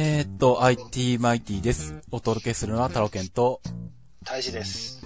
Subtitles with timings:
[0.00, 1.96] えー、っと、IT マイティです。
[2.12, 3.60] お届けするのはタロケンと、
[4.24, 5.04] 大事です。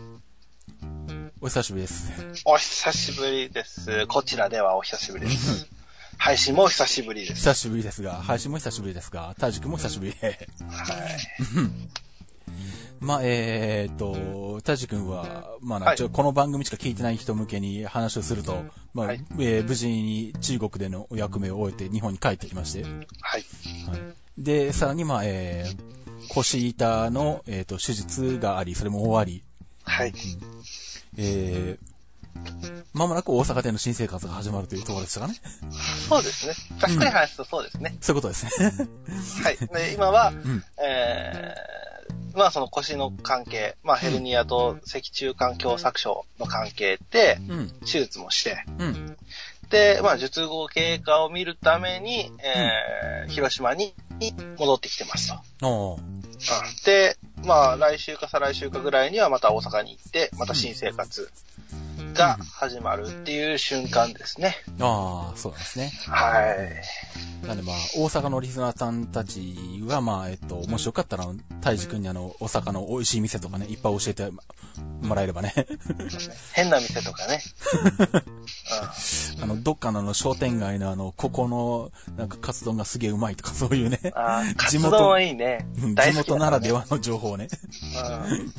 [1.41, 2.13] お久しぶりです。
[2.45, 4.07] お久しぶりです。
[4.07, 5.67] こちらではお久しぶりです。
[6.19, 7.37] 配信もお久しぶりです。
[7.37, 10.27] 久しぶりですが、配信も久しぶりですが、大樹くんも久しぶりで。
[10.29, 10.39] はい。
[13.01, 22.93] まあ、えー、っと、大樹くんは、まあな、はいちょこの番組しか聞いてない人向けに話をすると、まあ、はいえー無事に中国でのお役目を終えて日本に帰ってきまして、はい。
[22.93, 23.43] はい、
[24.43, 29.45] で、さらにまあ、えー、腰痛の、えー、と手術があり、それも終わり、
[29.85, 30.13] はい。
[31.17, 35.35] えー、まもなく大阪での新生活が始まるというところでしたかね。
[36.09, 36.55] そうですね。
[36.79, 37.97] ざっくり話すとそうですね。
[38.01, 38.89] そういうことですね。
[39.45, 39.57] はい。
[39.59, 49.17] で、今は、んえー、まあその腰の関係、まあヘルニアと脊柱管狭窄症の関係で、うん、手術もして、うん、
[49.69, 53.95] で、まあ術後経過を見るために、えー、広島に
[54.59, 55.99] 戻ってきてますと。
[56.85, 61.31] で、まあ、来週か再来週かぐらいにはまた大阪に行って、また新生活
[62.13, 64.57] が始まるっていう瞬間ですね。
[64.81, 65.93] ああ、そうなんですね。
[66.09, 66.41] は
[67.43, 67.47] い。
[67.47, 71.27] なんでまあ、大阪のリスナーさんたちは、まあ、えっと、もしよかったら、
[71.61, 74.31] 大治君にあの、大阪の美味しい店とかね、いっぱい教えて
[75.03, 75.53] もらえればね。
[76.53, 77.41] 変な店とかね。
[79.43, 83.99] あの、どっかのあの、商店街のあの、ここの、なんか、カツ丼がすげえうまいとか、そういうね。
[84.15, 87.49] あーカ地元ツ丼はいいね地元ならではの情報をね、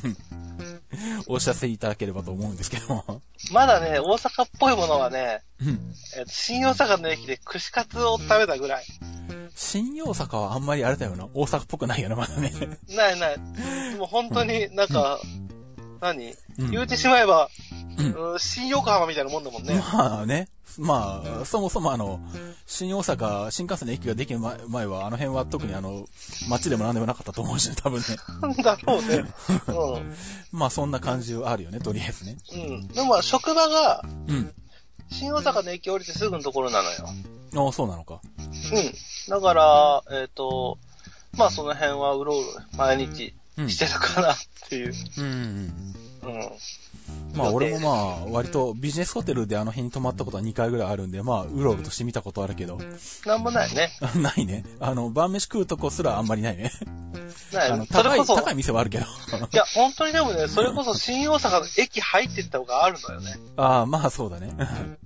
[0.02, 0.18] うん
[1.28, 3.22] お知らせいただければと思うんですけども。
[3.52, 8.86] まだね、大阪っぽいものはね、うんえっと新大阪の駅で串カツを食べたぐらい。
[9.56, 11.28] 新大阪はあんまりあれだよな。
[11.34, 12.52] 大阪っぽくないよな、まだね。
[12.90, 13.38] ないない。
[13.98, 15.20] もう本当になんか、
[16.02, 16.36] 何？
[16.58, 17.50] うん言うてしまえば、
[17.98, 19.76] うんうん新横浜みたいなもんだもんね。
[19.94, 20.48] まあね。
[20.78, 22.20] まあ、そもそもあの、
[22.66, 26.08] 新大阪、新幹線の駅ができる前前は、あの辺は特にあの、
[26.50, 28.06] 街でも何でもなかったと思うしね、多分ね。
[28.42, 29.24] なんだろうね。
[30.52, 32.38] まあそんな感じはあるよね、とりあえずね。
[32.54, 32.62] うん。
[32.62, 32.88] うん。
[32.88, 34.52] でもまあ職場が、うん。
[35.12, 37.06] 新大阪の駅降りてすぐのところなのよ。
[37.56, 38.22] ああ、そうなのか。
[38.40, 39.30] うん。
[39.30, 40.80] だから、えっ、と、
[41.34, 42.48] まあその辺はうろうろ
[42.78, 43.70] 毎日うん。
[43.70, 44.38] してたかなっ
[44.70, 44.94] ていう。
[45.20, 46.34] うんうん。
[46.36, 46.52] うん。
[47.34, 52.80] まあ俺もまあ、割とビジネスホテルであの辺に泊まったことは2回ぐらいあるんで、まあ、うろうろとしてみたことあるけど、
[53.26, 53.92] なんもないね。
[54.16, 54.64] ないね。
[54.80, 56.72] あの、晩飯食うとこすらあんまりないね。
[57.52, 57.72] ない。
[57.72, 59.06] あの、高い、高い店はあるけど。
[59.06, 63.36] いや、本当にでもね、それこそ新大阪の駅入ってった方があるのよね。
[63.58, 64.56] ああ、まあそうだね。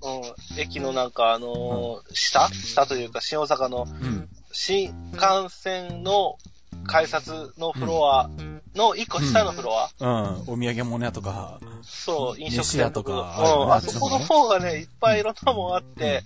[0.02, 0.60] うん。
[0.60, 2.50] 駅のなんかあのー下？
[2.54, 4.30] 下というか新大阪のうん。
[4.52, 6.38] 新幹線の
[6.86, 8.30] 改札のフロア
[8.76, 9.90] の一個下のフロア。
[10.00, 10.42] うん。
[10.48, 13.28] お土産物屋とか、そう、飲食飯屋と店とか。
[13.28, 13.74] かあるよねうん。
[13.74, 16.24] あそこの方がね、いっぱいいろんなもんあって、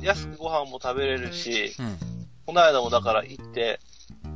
[0.00, 1.98] 安くご飯も食べれるし、うん。
[2.46, 3.80] この間もだから行って、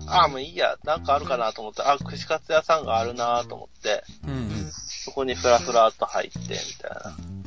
[0.06, 7.16] ああ、もういいや、なんかあるかなと思って、あ、串カツ屋さんがあるなと思って、うんそこにふらふらっと入って、みたいな。
[7.18, 7.38] うん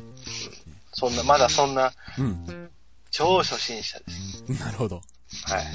[0.92, 2.24] そんな、まだそんな、うん。
[2.24, 2.70] うん。
[3.10, 4.44] 超初心者です。
[4.62, 4.96] なるほど。
[5.44, 5.66] はい。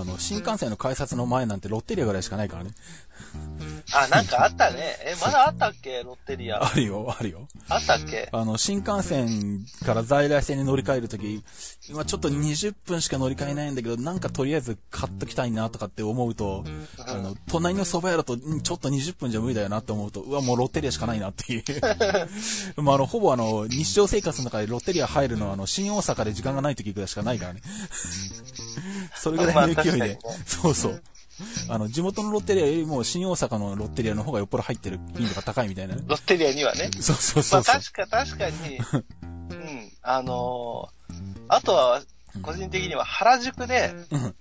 [0.00, 2.70] あの、新幹線の改札の前なんてロッテリアぐらいしかないからね。
[3.92, 4.96] あ、なんかあったね。
[5.04, 6.02] え、まだあったっけ？
[6.02, 6.64] ロッテリア。
[6.64, 7.48] あるよ、あるよ。
[7.68, 8.28] あったっけ？
[8.32, 11.42] あの、新幹線から在来線に乗り換えるとき、
[11.88, 16.64] 今ちょっと20分しか乗り換えないんだけど、なんかとりあえず買っときたいなとかって思うと、
[17.06, 21.64] あの、隣の蕎麦屋だと、んちょっと20分じゃ無理だよなって思うと、うわ、もうロッテリアしかないなっていう。
[22.82, 27.60] まあ、あの、ほぼあの、日常生活の中でロッテリア入るのは、あの、新大阪で時間がないときぐらいしかないからね。
[29.16, 31.02] それぐらいの勢いまあね、そうそう。
[31.68, 36.02] あの、地元のロッテリアよりも新大阪のロッテリアの方がよっぽど入ってる頻度が高いみたいなね。
[36.06, 36.90] ロッテリアにはね。
[37.00, 37.60] そうそうまそうそう。
[37.60, 38.78] あ確か、確かに、
[39.50, 40.94] うん、あのー
[41.48, 42.02] あとは、
[42.42, 44.34] 個人的には原宿で、うん。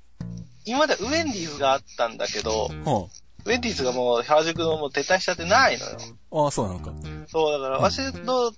[0.65, 3.09] 今までウェンディーズがあったんだけど、ほ
[3.45, 5.97] ウェンディーズがもう原宿のもう撤退しちゃってないのよ。
[6.31, 6.45] う。
[6.45, 6.93] ああ、そうなのか。
[7.27, 8.51] そう、だから、わしの、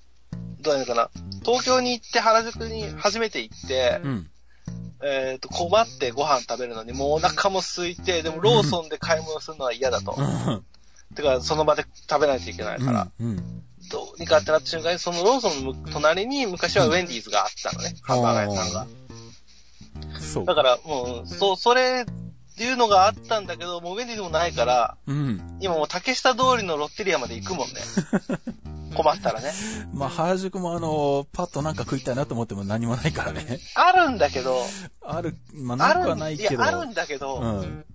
[0.62, 1.10] どうやのかな、
[1.44, 4.30] 東京に行って原宿に初めて行って、うん。
[5.04, 10.16] えっ、と、困ってご飯食べるのに、もうお腹も空いて、でもローソンで買い物するのは嫌だと。
[10.18, 10.66] うん。
[11.16, 13.36] てか、その場で食べないといけないから、うん。
[13.92, 18.88] どうにかってなった瞬間に、そのローソンのむ隣に昔はウェンディーズがあったのね、ハンバーガー屋さんが。
[20.20, 20.46] そう。
[20.46, 22.06] だから、もう、そう、それ、
[22.56, 25.58] っていうのがあったんだけど、もうウェンディーズもないから、うん。
[25.60, 27.74] 今もう竹下通りのロッテリアまで行くもんね。
[28.96, 29.52] 困ったらね。
[29.94, 33.60] まあ、原宿もあの、パッとなんか食いたいなと思っても何もないからね。
[33.76, 34.66] あるんだけど、
[35.02, 36.64] ある、まあ、あなくはるないけど。
[36.64, 37.86] いや、あるんだけど、うん。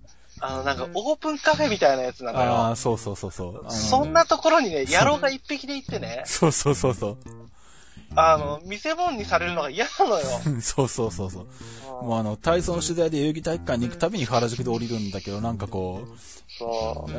[0.41, 2.67] あの、なんか、オープンカフェみたいなやつなのあよ。
[2.71, 3.71] あ、そうそうそうそう。
[3.71, 7.17] そんなところにね、野郎が一匹で行ってね、そうそうそうそう。
[8.15, 10.25] あの、見せ物にされるのが嫌なのよ。
[10.61, 11.45] そうそうそうそう。
[12.05, 16.17] もうあの、体操の取材で代々木体育館に行くたびに原宿で降りるんだけど、なんかこう、
[16.47, 17.11] そう。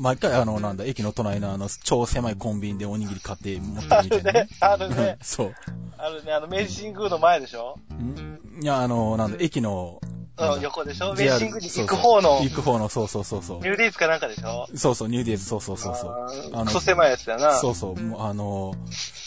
[0.00, 4.48] 毎回あの、なんだ、駅の隣のあの、超狭いコンビニでおにぎり買って持ってみたいなるね。。
[4.60, 5.18] あるね。
[5.22, 5.54] そう。
[5.98, 6.32] あるね。
[6.32, 7.78] あの、明治神宮の前でしょ？
[7.94, 8.38] ん？
[8.62, 10.00] いや、あの、なんだ、駅の、
[10.48, 11.10] うん、横でしょ？
[11.10, 13.64] 明治 JR 神宮に行く方の行く方の、そうそうそうそうニ。
[13.64, 14.68] ューデイズかなんかでしょ？
[14.74, 16.10] そうそう、ニューディーズ、そうそうそうそう。
[16.54, 17.54] あークソ狭いやつだよな。
[17.54, 18.74] そうそう、もうあの、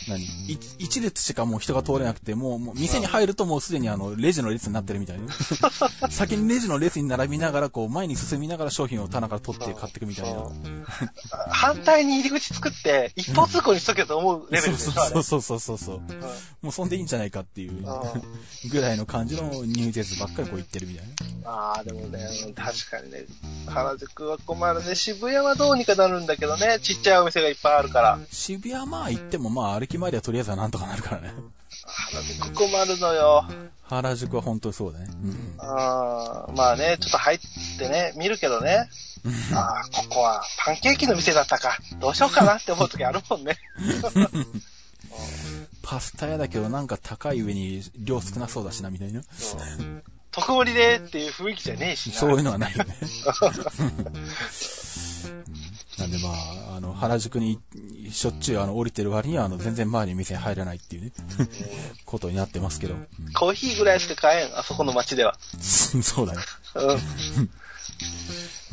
[0.07, 0.21] 何？
[0.23, 5.31] い一列しかもう人が通れなくて、もう、もう店に入るともうすでにあの、レジの列になってるみたいな。
[6.09, 10.43] 先にレジの列に並びながら、こう、前に進みながら商品を棚から取って買っていくみたいな。
[11.49, 14.79] 反対に入り口作って、 一方通行にしとけと思うレベルで。
[14.79, 16.01] そうそうそうそうそう。
[16.61, 17.83] もうそんでいいんじゃないかっていう
[18.69, 21.02] ぐらいの感じのニュージェズばっかりこう言ってるみたいな。
[21.45, 23.25] ああ、でもね、確かにね、
[23.67, 24.95] 原宿は困るね。
[24.95, 28.19] 渋谷はどうにかなるんだけどね、ちっちゃいお店がいっぱいあるから。
[28.31, 31.33] 渋谷まあ行ってもまあ歩き回りはとりあえずはなんとかなるからね。
[31.85, 33.45] 原宿困るのよ。
[33.83, 35.07] 原宿は本当にそうだね。
[35.09, 35.55] うん。
[35.59, 37.39] あーまあね、ちょっと入っ
[37.77, 38.89] てね、見るけどね。
[39.53, 41.77] ああ、ここはパンケーキの店だったか。
[41.99, 43.57] どうしようかなって思う時あるもんね。
[45.81, 49.21] パスタ屋だけどなんか高い上に量少なそうだしなみたいな。
[50.33, 52.15] 特盛りでっていう雰囲気じゃねえしな。
[52.15, 52.95] そういうのはないよね。
[55.99, 57.59] なんでまあ、あの、原宿に
[58.11, 61.11] しょっちゅうあの降りてる割にはあの全然周りに店に入らないっていうね、
[62.05, 62.95] ことになってますけど。
[63.35, 65.37] コーヒーぐらいしか買えん、あそこの街では。
[65.61, 66.41] そうだね。
[66.75, 66.93] う
[67.45, 67.49] ん。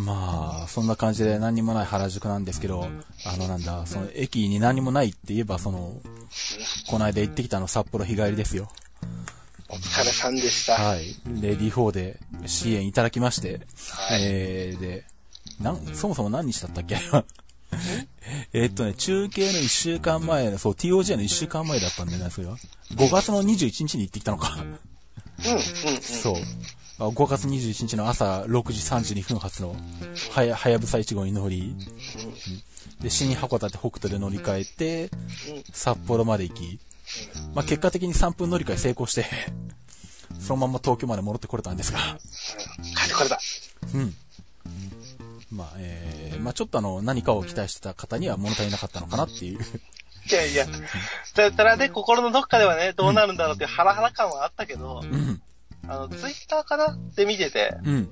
[0.04, 2.88] まあ、そんな感じで何にもない原宿なんですけど、
[3.26, 6.00] あのなんだ、その駅に何もないって言えば、その、
[6.88, 8.70] この間行ってきたあの札幌日帰りですよ。
[9.72, 10.75] お疲れさんでした。
[10.75, 11.14] はい。
[11.40, 13.61] レディー4で支援いただきまして、
[14.08, 15.05] はいえー、で、
[15.61, 16.96] なん、そもそも何日だったっけ？
[18.52, 22.56] えーっとね、中継の1週間前、そう、TOJ の1週間前だったんだよね、それは。
[22.94, 24.56] 5月の21日に行ってきたのか。
[24.56, 26.00] うん、うん、うん。
[26.02, 26.34] そう。
[26.99, 29.75] あ5月21日の朝6時32分発の、
[30.32, 31.75] はや、はやぶさ1号に乗り、
[33.00, 35.11] で、新函館北斗で乗り換えて、
[35.73, 36.78] 札幌まで行き、
[37.54, 39.26] まあ、結果的に3分乗り換え成功して、
[40.40, 43.38] そのまま東京まで戻ってこれたんですが、帰ってこれだ。
[43.94, 44.14] うん。
[45.50, 49.60] まあ、えー、まあちょっとあの、何かを期待してた方には物足りなかったのかなっていう。
[49.60, 50.66] いやいや、
[51.34, 55.42] たらね、心のどっかではね、どうなるんだろうっていうハラハラ感はあったけど、うん。
[55.88, 58.10] あの、ツイッターかなって見てて、うん。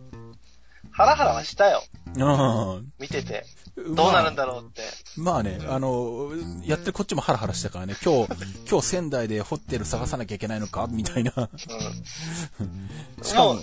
[0.90, 1.82] ハラハラはしたよ。
[2.20, 3.44] あ見てて。
[3.86, 4.82] ーどうなるんだろうって。
[5.16, 6.30] まあね、あの、
[6.64, 8.32] やってるこっちもハラハラしたからね、今日、
[8.70, 10.86] 今日仙台でホテル探さなきゃいけないのか？
[10.90, 11.32] みたいな。
[12.58, 13.24] うん。
[13.24, 13.58] しかも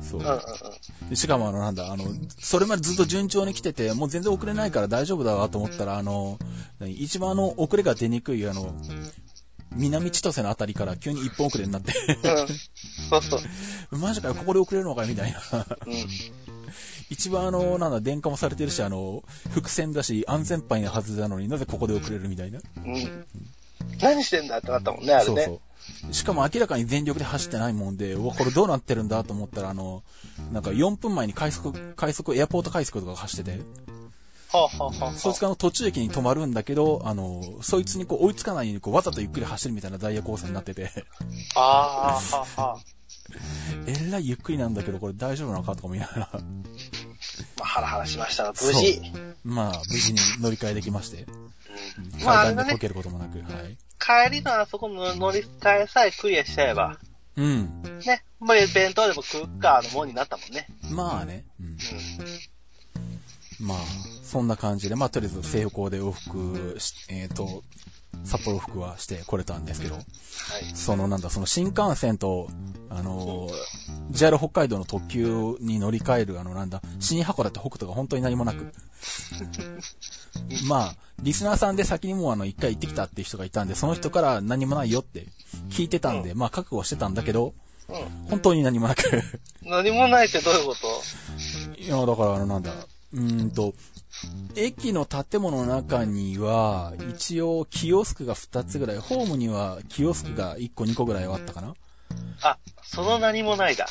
[0.00, 1.16] そう。
[1.16, 2.04] しかもあの、なんだ、あの、
[2.38, 6.38] それまでずっと順調に来てて、もう全然遅れないから大丈夫だわと思ったら、あの、
[6.78, 8.74] 何一番あの、遅れが出にくい、あの、
[9.72, 11.92] 南千歳のあたりから急に一本遅れになって、
[12.24, 12.48] うん。
[13.10, 13.40] そうそう。
[13.98, 15.38] マジかよ、ここで遅れるのかよ、みたいな。
[15.86, 15.94] うん。
[17.10, 22.60] 一番あの、なんだ、電化もされてるし、あの、伏線だし、安全牌のはずなのになぜここで遅れるみたいな。
[22.76, 23.24] うん。
[24.00, 25.26] 何してんだってなったもんね、あれね。
[25.26, 25.52] そうそ
[26.10, 26.14] う。
[26.14, 30.02] しかも明らかに全力で走ってないもんで、うわ、これどうなってるんだと思ったら、あの、
[30.52, 33.60] なんか4分前に快速、快速、エアポート快速とかが走ってて、
[34.50, 40.90] はあ、はあはあ、そいつが途中駅に止まるんだけど、あの、そいつにこう追いつかないようにこうわざとゆっくり走るみたいなダイヤ構成になってて、
[41.54, 42.97] ああ、はあ、はあ。
[43.86, 46.40] えらいゆっくりなんだけど、これ大丈夫なのかとかも言いながら、ま
[47.62, 49.00] あ、ハラハラしましたが、無事。
[49.44, 51.30] まあ、無事に乗り換えできまして、う
[52.20, 52.78] んまあ、あれだね。
[52.78, 53.76] けることもなく、はい。
[54.30, 56.98] 帰りのあそこの乗り換えさえクリアしちゃえば、
[57.36, 57.82] うん。
[58.04, 58.22] ね。
[58.40, 60.66] まあ、弁当でも食うかのもんになったもんね。
[60.90, 61.66] まあね、うん。
[61.66, 63.66] うん。
[63.66, 63.78] まあ、
[64.22, 67.62] そんな感じで、まあ、とりあえず西横で往復し、えっ、と、
[68.24, 70.04] 札幌往復はしてこれたんですけど、はい。
[70.74, 72.48] そのなんだ、その新幹線と、
[72.90, 73.48] あの、
[74.10, 78.72] JR 北海道の特急に乗り換える、あのなんだ、新函館北斗が本当に何もなく。
[80.68, 85.26] まあ、リスナーさんで先にもうあの、一回行ってきたっていう人がいたんで、その人から何もないよって
[85.70, 87.54] 聞いてたんで、まあ、覚悟してたんだけど、
[87.88, 88.28] うん。
[88.28, 89.02] 本当に何もなく。
[89.62, 91.80] 何もないってどういうこと？
[91.80, 92.72] いや、だからあの、なんだ、
[93.12, 93.74] うーんと、
[94.56, 101.74] 駅の建物の中には、一応、キオスクが2つぐらい、ホームにはキオスクが1個2個ぐらいはあったかな？
[102.42, 103.86] あ、その何もないだ。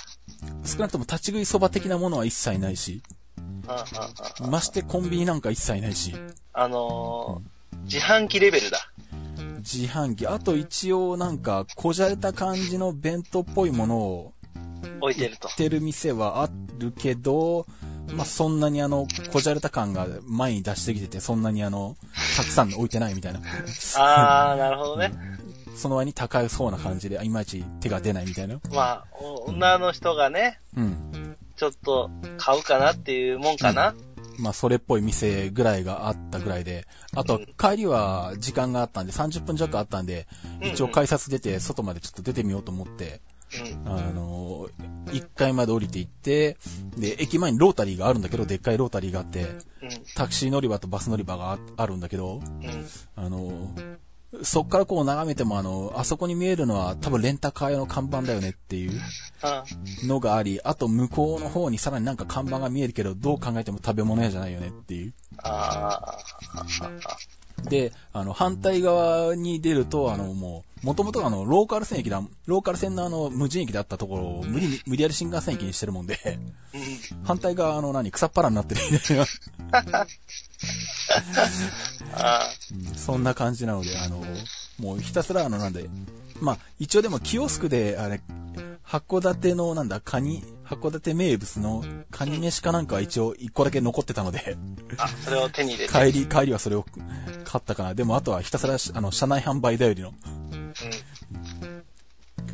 [0.66, 3.02] 少なくとも立ち食いそば的なものは一切ないし、
[3.38, 6.16] うんうんうんうんましてコンビニなんか一切ないし、
[6.54, 8.80] あのー、自販機レベルだ。
[9.58, 14.34] 自販機、あと一応なんか、こじゃれた感じの弁当っぽいものを
[15.02, 15.56] 置いてると売っ。
[15.56, 17.66] てる店はあるけど、
[18.14, 21.96] まあ、そんなにあの、こじゃれた感が前に出してきてて、そんなにあの、
[22.36, 23.42] たくさん置いてないみたいな。
[23.98, 25.12] あー、なるほどね。
[25.76, 28.60] その割に高そうな感じで、いまいち手が出ないみたいな。
[28.72, 29.06] まあ、
[29.46, 31.38] 女の人がね、うん。
[31.56, 33.96] ちょっと買うかなっていうもんかな。
[34.40, 40.28] まあ、それっぽい店ぐらいがあったぐらいで、あと、帰りは時間があったんで、30分弱あったんで、
[40.62, 43.22] 一応改札出て、外までちょっと出てみようと思って、
[43.86, 43.92] うん。
[43.92, 46.58] あのー、1階まで降りて行って、
[46.98, 49.60] で、駅前にロータリーがあるんだけど、でっかいロータリーがあって、うん。
[50.16, 52.86] タクシー乗り場とバス乗り場がああるんだけど、うん。
[53.16, 53.98] あのー、
[54.44, 59.02] そっからこう眺めてもあの、あそこに見えるのは多分レンタカー用の看板だよねっていう
[59.42, 59.64] あ
[60.04, 65.14] のがあり、あと向こうの方にさらになんか看板が見えるけど、どう考えても食べ物屋じゃないよねっていう。
[65.44, 66.18] あ
[67.64, 76.18] で、あの、反対側に出ると、あの、もう、もともとあの、ローカル線駅だ、ローカル線のあの、無人駅だったところを無理に、無理やり新幹線駅にしてるもんで、
[77.24, 78.82] 反対側の、何、草っ腹になってる。
[78.92, 79.26] みたいな、
[82.96, 84.24] そんな感じなので、あの、
[84.80, 85.90] もうひたすらあの、なんで、
[86.40, 88.22] まあ、一応でもキオスクで、あれ、
[88.88, 94.58] 函館のなんだ、カニ、函館名物のカニ飯かなんかは一応一個だけ残ってたので、
[94.98, 95.94] あ、それを手に入れて。
[95.94, 96.86] 帰り、帰りはそれを
[97.44, 97.94] 買ったかな。
[97.94, 100.14] でもあとはひたすら、あの、車内販売頼りの
[100.54, 100.74] うん。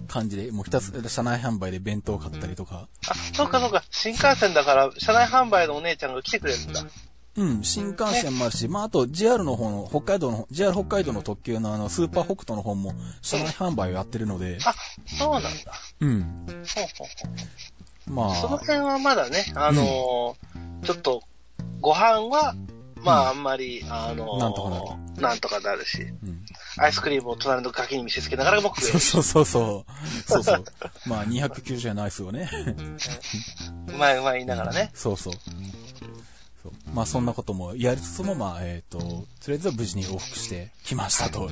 [0.08, 3.84] 感じで、もうひたすら車内販売で弁当買ったりとか、あ、そうかそうか。
[3.92, 6.84] 新幹線だから、車内販売のお姉ちゃんが来てくれるんだ。
[7.36, 14.74] うん、新幹線もあるし、まあ、あと JR の方の、北海道の、JR 北海道の特急のあの、スーパー北斗の方も、車内販売をやってるので、あ、
[15.06, 15.50] そうなんだ。
[16.00, 16.22] うん。
[16.22, 16.64] ほうほう
[16.98, 17.06] ほ
[18.10, 21.24] うまあ、その辺はまだね、あのーちょっと、
[21.80, 22.56] ご飯は、
[23.02, 26.46] まあ、あんまり、あのーなんとかなるなんとかなるし、うん。
[26.78, 29.00] アイスクリームを隣のガキに見せつけながらも食える。
[29.00, 29.92] そうそうそう。
[30.28, 30.66] そうそう。
[31.06, 32.50] まあ、290円のアイスをね。
[33.88, 34.92] うまいうまい言いながらね。
[34.94, 35.34] そうそう。
[36.64, 39.06] そうまあ、そんなこともやりつつも、まあ、えっ、と、と
[39.48, 41.52] りあえずは無事に往復してきましたとは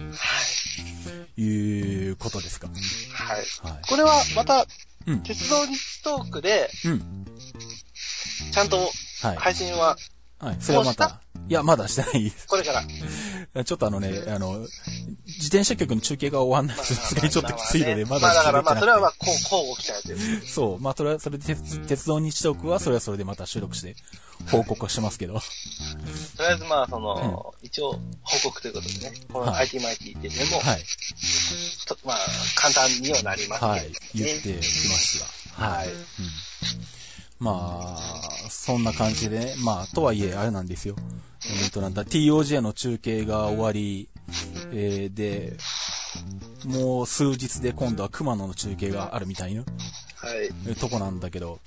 [1.37, 1.41] い。
[1.41, 2.67] いうことですか。
[2.67, 3.73] はい。
[3.73, 3.81] はい。
[3.89, 4.65] これは、また、
[5.07, 5.23] うん。
[5.23, 7.25] 鉄道日トークで、うん。
[8.53, 8.77] ちゃんと
[9.21, 9.35] はい。
[9.35, 9.97] 配信は、
[10.41, 10.57] はい。
[10.59, 12.47] それはまた、いや、まだしてないです。
[12.47, 12.83] これから。
[13.63, 14.59] ちょっとあのね、あの、
[15.25, 20.47] 自転車局の中継が終わんないと、さすがにちょっときついので、まだまあだから、まあ、それはまあ、あ、こう、交互期待という。
[20.47, 23.95] そう、まあ、それは、それで鉄、鉄道日トークは、それはそれでまた収録して、
[24.49, 25.33] 報告はしますけど。
[25.35, 30.85] とりあえずまあ、その、一応、報告ということでね、このはい IT マイティっていうのも、はい。
[31.85, 32.17] とまあ、
[32.55, 33.91] 簡単にはなりますはい。
[34.15, 35.19] 言ってきます
[35.59, 35.65] が。
[35.67, 35.89] はい。
[35.89, 35.95] うん。
[37.41, 40.95] まあ、そんな感じでね、まあ、とはいえ、あれなんですよ。
[41.63, 44.09] えっと、なんだ、TOJ の中継が終わり、
[44.71, 45.57] えー、で、
[46.65, 49.61] もう数日で今度は熊野の中継があるみたいな。
[49.61, 50.51] はい。
[50.69, 51.59] えとこなんだけど、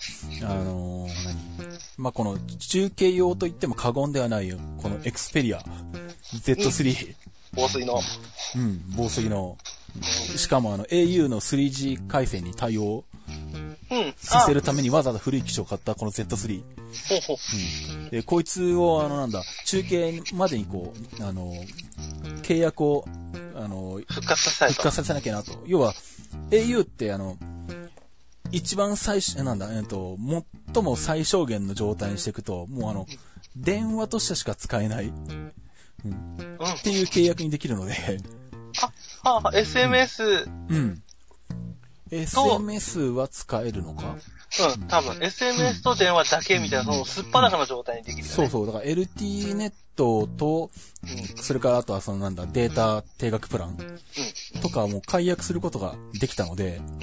[0.43, 1.25] あのー
[1.59, 1.78] 何？
[1.97, 4.59] まあ、この中継用と言っても過言ではないよ。
[4.81, 5.59] このエクスペリア
[6.35, 7.16] Z3、
[7.52, 8.00] 防水の。
[8.54, 9.59] うん、防水の、
[10.37, 13.04] しかもあの au の 3G 回線に対応
[13.90, 14.14] うん。
[14.16, 16.62] させるためにわざわざ古い機種を買ったこの Z3。
[17.08, 18.10] ほうほう。
[18.10, 21.52] で、こいつをあのなんだ、中継までにこう、あの、
[22.42, 23.04] 契約を、
[23.54, 24.72] あの、復活させ。
[24.72, 25.62] 復活させなきゃなと。
[25.66, 25.94] 要は、
[26.50, 27.36] au ってあの、
[28.50, 30.16] 一番最初、なんだ、えっと、
[30.72, 33.06] 最も最小限の状態にしていくと、もうあの、
[33.56, 35.52] 電話としてしか使えない、うん、
[36.04, 36.36] うん。
[36.78, 37.94] っていう契約にできるので、
[39.22, 41.02] あ、あ、SMS、うん。
[42.23, 44.16] SMS は使えるのか
[44.76, 48.30] うん、多分、SMS と電話だけみたいな、その、すっぱだかの状態にできるよね。
[48.30, 48.66] そうそう。
[48.66, 50.71] だから LT ネットと、
[51.37, 53.76] それからあとはそのなんだ、データ定額プラン
[54.62, 56.85] とかも解約することができたので、うん。
[56.85, 57.00] うん。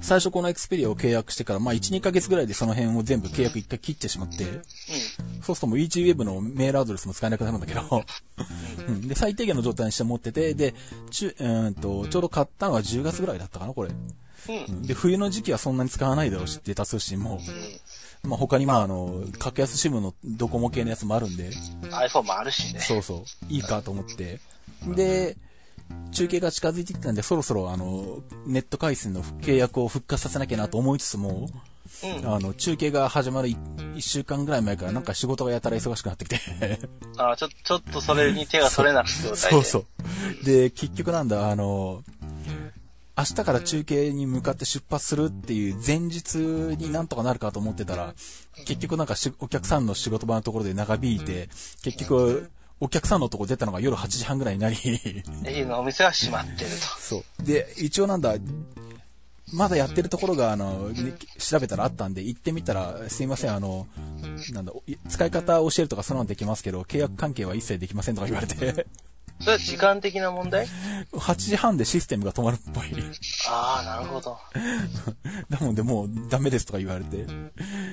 [0.00, 4.44] 最初このエクスペリアを契約してから、まあ1、2ヶ月ぐらいでその辺を全部契約一回切ってしまって、
[5.42, 8.04] そうするともう EasyWeb のメールアドレスも使えなくなるんだけど、
[8.88, 10.74] うん、で、最低限の状態にして持ってて、で、
[11.10, 13.90] ちゅ、うーんと、ちょうど買ったのが10月ぐらいだったかな、これ。
[13.90, 13.96] うん。
[14.54, 14.64] うん。
[14.64, 17.40] うんで、冬の時期はそんなに使わないだろうし、データ通信も。
[18.24, 21.50] まあ他にまああの、格安シムのドコモ系のやつもあるんで、
[21.90, 22.80] iPhone もあるしね。
[22.80, 24.40] そうそう、いいかと思って。
[24.94, 25.36] で、
[26.10, 31.48] 中継が近づいてきたんで、そろそろあの、ネット回線の契約を復活させなきゃなと思いつつも、
[32.02, 32.34] うん。
[32.34, 33.58] あの、中継が始まる一
[33.98, 36.38] 一週間ぐらい前からなんか仕事がやたら忙しくなってきて。
[37.16, 39.12] あちょ、ちょっとそれに手が取れなくて。
[39.34, 40.44] そうそう。
[40.44, 42.04] で、結局なんだ、あの、
[43.16, 48.14] 明日から中継に向かって出発するっていう前日になんとかなるかと思ってたら、
[48.64, 51.48] 結局なんかしお客さんの仕事場のところで長引いて、
[51.82, 52.48] 結局、
[52.80, 54.76] お客さんのとこ出たのが夜8時半ぐらいになり、
[55.44, 57.42] 駅のお店は閉まってるそう。
[57.42, 58.34] で、一応なんだ、
[59.52, 63.86] まだやってるところが、あの、ね調べたらあったんで、行ってみたら、すいません、あの、
[64.52, 68.86] なんだ、お使い方を教えるとかそんなのできますけど、契約関係は一切できませんとか言われて、
[69.40, 70.66] それは時間的な問題
[71.12, 72.86] ？8時半でシステムが止まるっぽい。
[73.48, 74.38] ああ、なるほど。
[75.48, 77.26] なのでもうダメですとか言われて。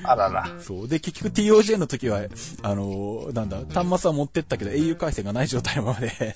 [0.04, 0.50] あらら。
[0.60, 0.88] そう。
[0.88, 2.22] で、結局 TOJ の時は、
[2.64, 6.36] あのーなんだ、端末は持ってったけど au 回線がない状態のままで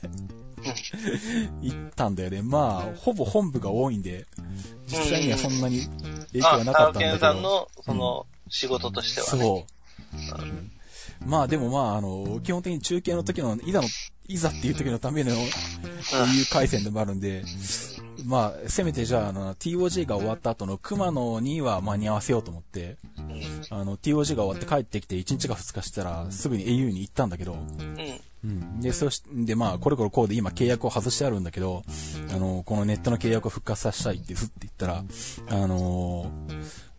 [1.61, 2.41] 行ったんだよね。
[2.41, 4.25] まあ、ほぼ本部が多いんで、
[4.87, 5.87] 実際にはそんなに
[6.33, 7.11] 影響あは、なかったんだけど。
[7.11, 9.43] ケンさんの、その、仕事としてはね。
[9.43, 9.65] そ
[10.41, 10.43] う。
[10.43, 10.71] うん
[11.25, 13.87] まあでもまあ、あの、基本的に中継の時の、いざの、
[14.29, 17.43] いざっていう時のための au 回線でもあるんで、
[18.25, 22.97] まあ、せめてじゃあ、あの、TOG が終わった後の熊野には間に合わせようと思って、
[23.71, 28.19] あの、TOG が終わって帰ってきて1日か2日したら、すぐに au に行ったんだけど、うん。
[28.43, 28.81] うん。
[28.81, 31.83] で、そし、で、まあ、これこれこうで今契約を外してあるんだけど、
[32.31, 35.03] あの、このネットの契約を復活させたいって、ふって言ったら、
[35.49, 36.31] あの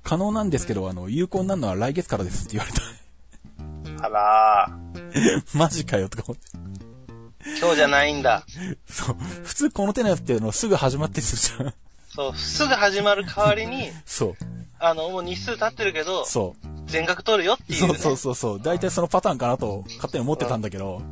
[0.03, 4.07] 可能なんですけど、あの、有効になるのは来月からですって言われた。
[4.07, 4.79] あら
[5.55, 6.90] マジかよとか思って。
[7.45, 8.45] ー、今日じゃないんだ。
[8.89, 9.17] そう。
[9.45, 11.75] 普通この手のやつっていうのすぐ始まってるじゃん。
[12.09, 14.35] そう、すぐ始まる代わりに、そう。
[14.79, 16.67] あの、もう日数経ってるけど、そう。
[16.87, 17.89] 全額取るよっていう、ね。
[17.89, 18.61] そうそうそうそう。
[18.61, 21.03] 大体そのパターンかなと勝手に思ってたんだけど。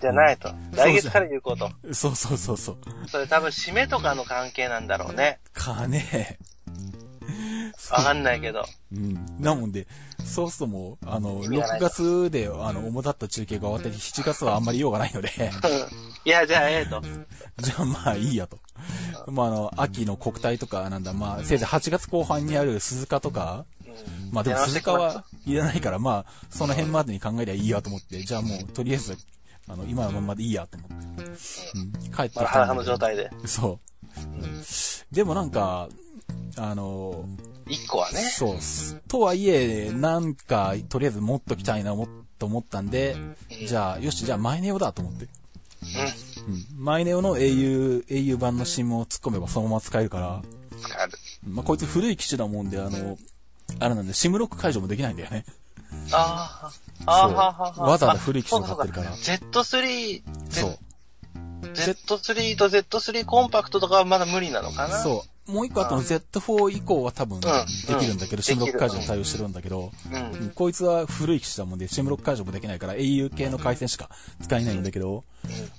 [0.00, 0.50] じゃないと。
[0.72, 1.70] 来月から有効と。
[1.92, 2.76] そうそうそうそう。
[3.08, 5.38] それ多分締めとかの関係なんだろうね。
[5.52, 6.38] かね
[7.90, 8.64] わかんないけど。
[8.92, 9.36] うん。
[9.38, 9.86] なもんで、
[10.24, 15.30] そうするともう、あの、6意味がないと月で、あの、主だった中継が終わって、7月はあんまり用がないので、
[16.24, 17.00] いや、じゃあええと。
[17.58, 18.58] じゃあまあいいやと。
[19.26, 23.78] まああの、秋の国体とか、なんだ、まあ、せいぜい8月後半にある鈴鹿とか、うん
[24.30, 29.16] まあでも鈴鹿はいらないから、まあ、その辺までに考えりゃいいやと思って、じゃあもう、とりあえず、
[29.66, 31.24] あの、今のままでいいやと思って。
[31.24, 31.92] うん。
[32.12, 33.30] 帰ってきた裸んだけどの状態で。
[33.44, 33.78] そ
[35.12, 35.14] う。
[35.14, 35.88] でもなんか、
[36.56, 37.24] あの、
[37.66, 38.20] 一個はね。
[38.20, 38.96] そうっす。
[39.08, 42.08] とはいえ、なんか、とりあえず持っときたいな、も
[42.38, 43.16] と思ったんで、
[43.66, 45.24] じゃあ、よし、じゃあ、マイネオだと思って。
[45.24, 45.28] う
[46.48, 46.84] うん。
[46.84, 50.44] マイネオの au、au 版の SIM を突っ込めばそのまま使えるから、ん。
[50.80, 51.12] 使える。
[51.46, 53.18] まあ、こいつ古い機種だもんで、あの、
[53.80, 55.44] あれなんで、SIM ロック解除もできないんだよね。
[56.12, 56.70] あ
[57.06, 57.10] あ。
[57.10, 57.82] ああ。
[57.82, 60.78] わざわざ古い機種を買ってるからあそうかそうか Z3、そう。
[61.62, 65.37] Z3 と Z3 コンパクトとかはまだ無理なのかなそう。
[65.48, 67.46] もう一個後の Z4 以降は多分で
[67.98, 69.90] きるんだけど、うん SIM ロック解除に対応してるんだけど、
[70.54, 74.10] こいつは古い機種だもんで、SIM ロック解除もできないから、au 系の回線しか
[74.42, 75.24] 使えないんだけど、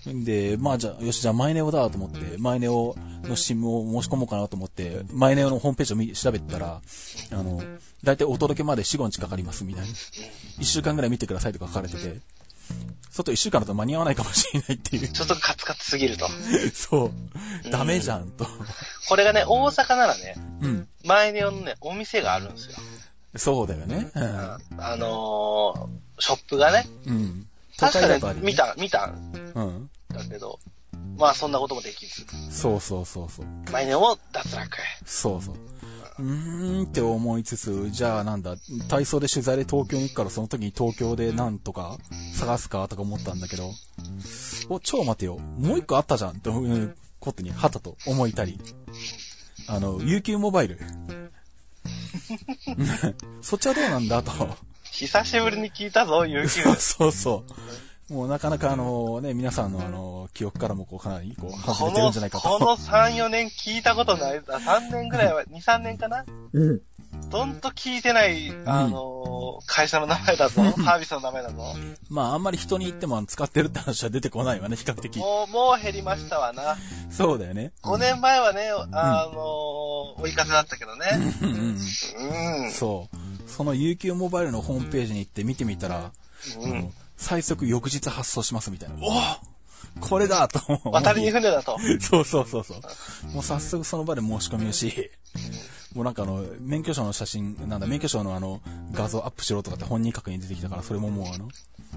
[0.05, 6.81] で、まあじゃあ、よし、じゃあマイネオだと思って、マイネオの SIM を申し込もうかなと思って、マイネオのホームページを見調べてたら、
[7.31, 7.61] あの、
[8.03, 9.89] だいたいお届けまで4、5日かかりますみたいな。
[10.59, 12.19] 1週間ぐらい見てくださいとか書かれてて、
[13.11, 15.07] 外1週間だと間に合わないかもしれないっていう。
[15.07, 16.27] ちょっとカツカツすぎると。
[16.73, 17.69] そう。
[17.69, 18.47] ダメじゃんと。
[19.07, 20.87] これがね、大阪ならね、うん。
[21.03, 22.77] 前ネオのね、お店があるんですよ。
[23.35, 24.11] そうだよね。
[24.77, 26.87] あのー、ショップがね。
[27.05, 27.15] うん。
[27.15, 27.47] うん。
[27.77, 28.55] 確かね都会だとある、よ見。
[28.55, 29.89] た、見たんうん。
[30.09, 30.59] だけど、
[31.17, 32.25] まあそんなこともできず。
[32.51, 33.45] そうそうそうそう。
[33.71, 34.77] 前ネオも脱落。
[35.05, 35.55] そうそう。
[36.19, 38.57] うーんって思いつつ、じゃあなんだ、
[38.89, 41.97] 体操で取材で東京に行くからその時に東京でなんとか
[42.33, 43.71] 探すかとか思ったんだけど、
[44.69, 45.37] お、超待てよ。
[45.37, 46.49] もう一個あったじゃんって
[47.19, 48.59] ことに、はたと思いたり。
[49.67, 50.79] あの、UQ モバイル。
[53.41, 54.31] そっちはどうなんだと。
[54.91, 56.47] 久しぶりに聞いたぞ、有給。
[56.77, 57.53] そうそう。
[58.09, 64.37] もうなかなかあのね、皆さんのあの、記憶からもこうかなりこう外れてるこの、んじゃないかことの3、4年聞いたことない。
[64.37, 66.25] あ、3年ぐらいは、2、3年かな？
[66.53, 66.81] うん。
[67.29, 70.63] どんと聞いてない、あのー会社の名前だぞ。
[70.83, 71.57] サービスの名前だぞ。
[72.09, 75.17] まああんまり人に言っても使ってるって話は出てこないわね、比較的。
[75.17, 76.77] もう、もう減りましたわな。
[77.11, 77.73] そうだよね。
[77.83, 81.05] 5年前はね、あのー追い風だったけどね。
[81.41, 82.71] うん。
[82.71, 83.49] そう。
[83.49, 86.11] その UQ モバイルのホームページに行って見てみたら、
[86.61, 88.95] うん最速翌日発送しますみたいな。
[89.01, 89.11] おお
[89.99, 90.91] これだと思う。
[90.91, 91.77] 渡りに船だと。
[91.99, 93.31] そうそうそうそう。
[93.31, 95.11] もう早速その場で申し込みをし、
[95.93, 98.61] もうなんかあの、免許証の写真、なんだ、免許証のあの、
[98.93, 101.49] 画像アップしろとかって本人確認出てきたから、それももうあの、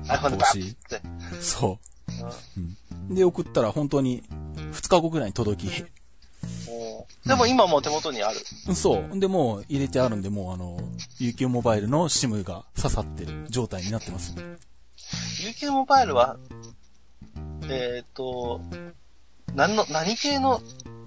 [0.07, 1.01] iPhone でバッて。
[1.41, 2.13] そう。
[2.57, 2.75] うん
[3.09, 3.15] うん。
[3.15, 4.25] で、送ったら本当に
[4.57, 5.85] 2日後ぐらいに届き、
[7.27, 8.75] でも今もう手元にある。
[8.75, 9.21] そう。
[9.21, 10.81] で、もう入れてあるんで、もうあの、
[11.21, 14.35] UQ モバイルの SIM が刺さってる状態になってます。
[15.42, 16.37] UQ モバイルは、
[17.68, 18.61] えっ、と、
[19.55, 20.61] 何の、何系の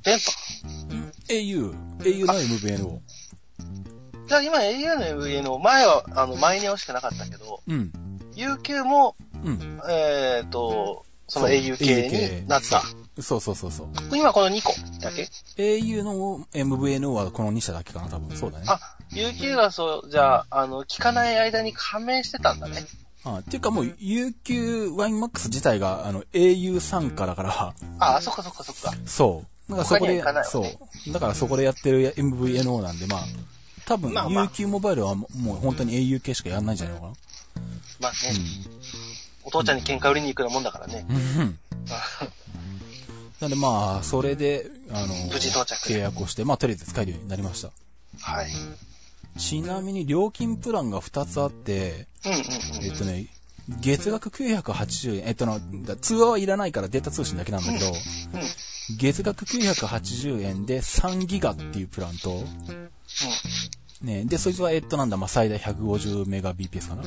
[0.03, 0.31] 電波
[1.29, 2.99] ？au、au の MVNO。
[4.27, 7.91] じゃあ今 au の MVNO、前は、あの、マイネオしかなかったけど、うん。
[8.35, 9.81] UQ も、うん。
[9.89, 12.83] えっ、と、その au 系になった。
[13.21, 13.87] そうそうそうそう。
[14.13, 18.35] 今この2個だけ？au の MVNO はこの2社だけかな、多分。
[18.35, 18.65] そうだね。
[18.67, 18.79] あ、
[19.11, 22.85] UQ がそう、じゃあ、あの、聞かない間に加盟してたんだね。
[23.25, 28.93] あっていうかもう UQ ワインマックス自体があの au 参加だから、ああ、そっかそっかそっか。
[29.05, 29.71] そう。
[29.71, 31.13] だからそこで、他には行かないわそねう。
[31.13, 33.19] だからそこでやってる MVNO なんで、まあ、
[33.87, 37.13] 多分まあまあ UQ モバイルはもう本当に au 系しかやんないんじゃないのか
[37.99, 38.17] まあね、
[39.43, 41.05] お父ちゃんに喧嘩売りに行くようなもんだからね。
[41.07, 41.15] な。
[41.15, 41.59] うん。
[43.41, 47.71] なんでまあ、それで、あの、無事到着契約をして、まあとりあえず使えるようになりました。
[48.21, 48.47] はい。
[49.37, 52.07] ちなみに料金プランが2つあって、
[52.81, 53.27] えっとね、
[53.81, 57.85] 月額980円、えっとな、だ通話はいらないからデータ通信だけなんだけど。
[58.97, 62.43] 月額980円で3ギガっていうプランと、
[64.01, 67.03] ね、で、そいつは、えっと、なんだ、まあ、最大150メガ BPS かな。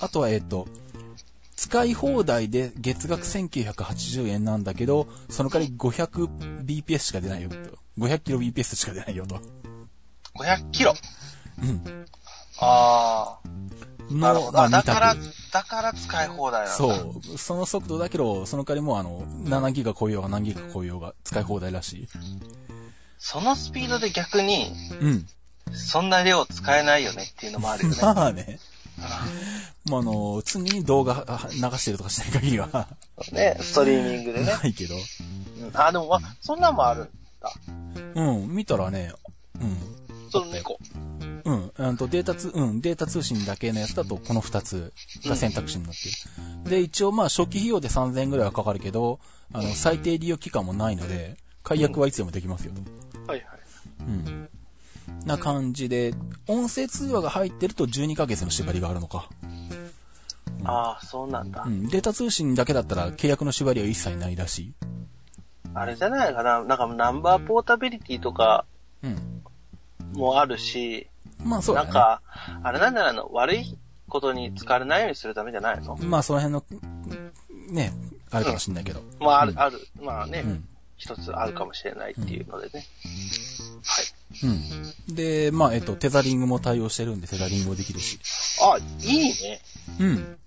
[0.00, 0.68] あとは、えっと、
[1.56, 7.56] 使い放題で月額1980円なんだけど、その代わり 500bps しか出ないよと。
[7.98, 9.40] 500kbps しか出ないよと。
[10.38, 10.46] うん。
[10.46, 10.94] 500キロ。
[11.62, 12.06] うん。
[12.58, 13.48] ああ。
[14.10, 14.52] のなるほど。
[14.52, 15.16] まあ、あだから
[15.52, 16.74] だから使い放題なんだ。
[16.74, 17.38] そう。
[17.38, 22.08] その速度だけど、その代わりもうあの、7ギガ超えようが何ギガ超えようが使い放題らしい。
[23.18, 25.26] そのスピードで逆に、うん。
[25.74, 27.96] そんな量使えないよねっていうのもあるよね。
[28.02, 28.58] まあね。
[29.86, 32.88] まあ、あの、常に動画あ流してるとかしない限りは
[33.32, 34.46] ね、ストリーミングでね。
[34.46, 34.94] ないけど。
[34.94, 35.02] うん
[35.74, 37.08] あ、でもまあ、そんなんもあるん
[37.40, 37.52] だ。
[38.14, 39.12] うん、見たらね、
[39.60, 40.01] うん。
[40.32, 40.78] その2個。
[41.44, 41.72] うん。
[41.76, 44.92] うんと、データ通、うん、データ通信だけのやつだと、この二つ
[45.26, 46.08] が選択肢になって
[46.64, 46.70] る。
[46.70, 49.20] で、一応まあ、初期費用で3000円ぐらいはかかるけど、
[49.52, 53.30] あの、最低利用期間もないので、解約はいつでもできますよと。
[53.30, 53.48] はいはい。
[54.00, 54.48] うん。
[55.26, 56.14] な感じで、
[56.48, 59.28] 音声通話が入ってると12ヶ月の縛りがあるのか。
[60.64, 61.70] ああ、そうなんだう。
[61.70, 61.88] ん。
[61.88, 64.74] データ通信だけだったら契約の縛りは一切ないらしい。
[65.74, 66.62] あれじゃないかな？
[66.64, 68.64] なんかナンバーポータビリティとか
[69.02, 69.42] うん。
[70.12, 71.08] もあるし、
[71.42, 71.86] まあそうだね。
[71.86, 72.22] なんか、
[72.62, 73.76] あれなんじゃないの悪い
[74.08, 75.96] ことに使われないようにするためじゃないの？
[75.96, 76.64] まあその辺の、
[77.70, 77.92] ね、
[78.30, 79.02] あるかもしんないけど。
[79.20, 79.88] まあ、ある、うんある。
[80.00, 80.68] まあね、うん。
[80.96, 82.86] 一つあるかもしれないっていうのでね。
[83.84, 84.46] はい。
[84.46, 85.14] うん。
[85.14, 88.20] で、まあ、えっと、テザリングも対応してるんで、テザリングもできるし。
[88.62, 89.60] あ、いいね。
[89.98, 90.38] うん。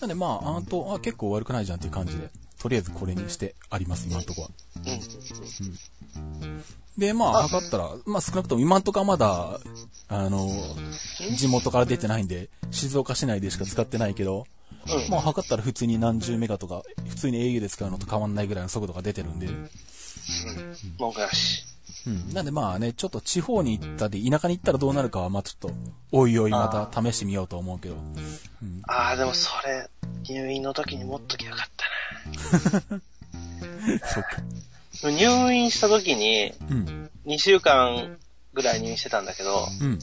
[0.00, 4.48] なんで、まあ、あと、あ、結構悪くないじゃんっていう感じで、とりあえずこれにしてあります、今のとこは。
[4.76, 6.64] うん。
[6.98, 9.60] で、まあ、測ったら、まあ、少なくとも今んとこはまだ、
[10.08, 10.48] あの、
[11.36, 14.46] 地元から出てないんで、静岡市内でしか使ってないけど、
[14.86, 15.10] うん。
[15.10, 19.48] まあ、測ったら普通に何十メガとか、普通に au で使うのと変わんないぐらいの速度が出てるんで、
[20.98, 21.64] 文句なし。
[22.06, 22.34] うん。
[22.34, 25.70] なんでまあね、ちょっと地方に行ったり、田舎に行ったらどうなるかは、まあちょっと、
[26.10, 27.94] おいおいまた試してみようと思うけど。
[27.94, 28.82] うん。
[28.88, 29.88] ああ、でもそれ、
[30.24, 31.86] 入院の時に持っときゃよかった
[34.08, 34.42] そっか。
[35.02, 35.10] な。
[35.10, 37.10] 入院した時に、うん。
[37.26, 38.18] 2週間
[38.54, 39.98] ぐらい入院してたんだけど、うん。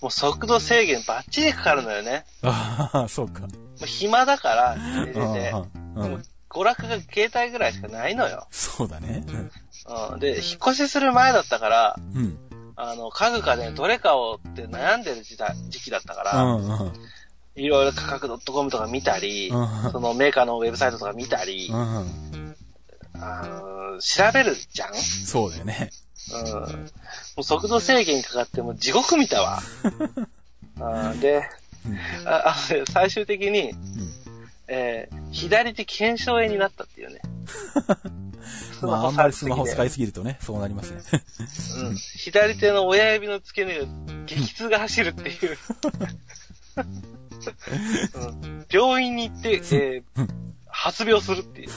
[0.00, 2.24] もう速度制限バッチリかかるのよね。
[2.42, 3.42] ああ、そうか。
[3.86, 5.54] 暇だから、家出てて。
[6.50, 8.46] 娯楽が携帯ぐらいしかないのよ。
[8.50, 9.24] そうだね。
[10.12, 10.20] うん。
[10.20, 12.38] で、引っ越しする前だったから、うん。
[12.76, 16.92] あの、家具家電どれかをって悩んでる時代、時期だったかうら、んうん。
[17.56, 22.43] いろいろ価格 .com とか見たり、うんそのメーカーのウェブサイトとか見たり、うん。
[24.00, 24.94] 調べるじゃん？
[24.94, 25.90] そうだよね。
[26.32, 26.52] うん。
[26.52, 26.58] も
[27.38, 29.60] う速度制限かかってもう地獄見たわ。
[31.12, 31.42] うんで、
[31.86, 32.28] うん。
[32.28, 32.56] ああ
[32.90, 33.78] 最終的に、うん。
[34.68, 37.20] えー左手腱鞘炎になったっていうね。
[38.78, 41.00] スまあ、あんまりスマホ使いすぎるとね、そうなりますね。
[41.78, 41.96] うん。
[41.96, 43.86] 左手の親指の付け根が
[44.26, 45.58] 激痛が走るっていう。
[48.14, 50.28] うん、病院に行って、えー
[50.76, 51.74] 発病するっていうね。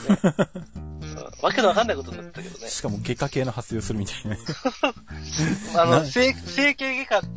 [1.18, 2.68] うんわけのわかんないことになったけどね。
[2.68, 4.38] しかも外科系の発用するみたいなね。
[5.76, 7.28] あの、な整整形外科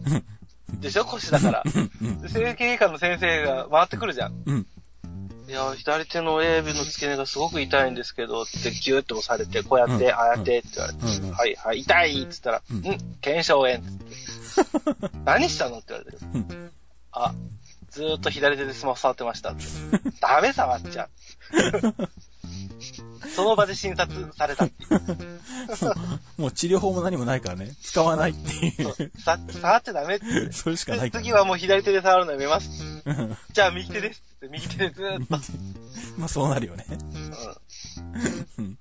[0.79, 1.05] でしょ？
[1.05, 1.63] 腰だから。
[1.65, 2.29] うん。
[2.29, 4.43] 整形外科の先生が回ってくるじゃん。
[4.45, 4.67] うん。
[5.47, 14.15] いや、左手の親指の付け根がすごく痛いんですけど、ってギューッと押されて、こうやって、うんああやってって言われて、はいはい、痛いっつったら、ううんん、腱鞘炎って。
[15.25, 16.71] 何したのって言われて、うん
[17.11, 17.33] あ、
[17.89, 19.63] ずーっと左手でスマホ触ってましたって。
[20.21, 21.09] ダメ触っちゃう。
[23.35, 24.91] その場で診察されたっていう。
[26.41, 29.11] もう治療法も何もないからね、使わないっていう。
[29.19, 30.51] さ触っちゃダメって。
[30.51, 31.23] それしかなでいから。
[31.23, 32.69] 次はもう左手で触るのやめます。
[33.05, 35.37] うんじゃあ右手ですって右手でずーっと。
[36.17, 36.85] まあそうなるよね。
[38.57, 38.77] うん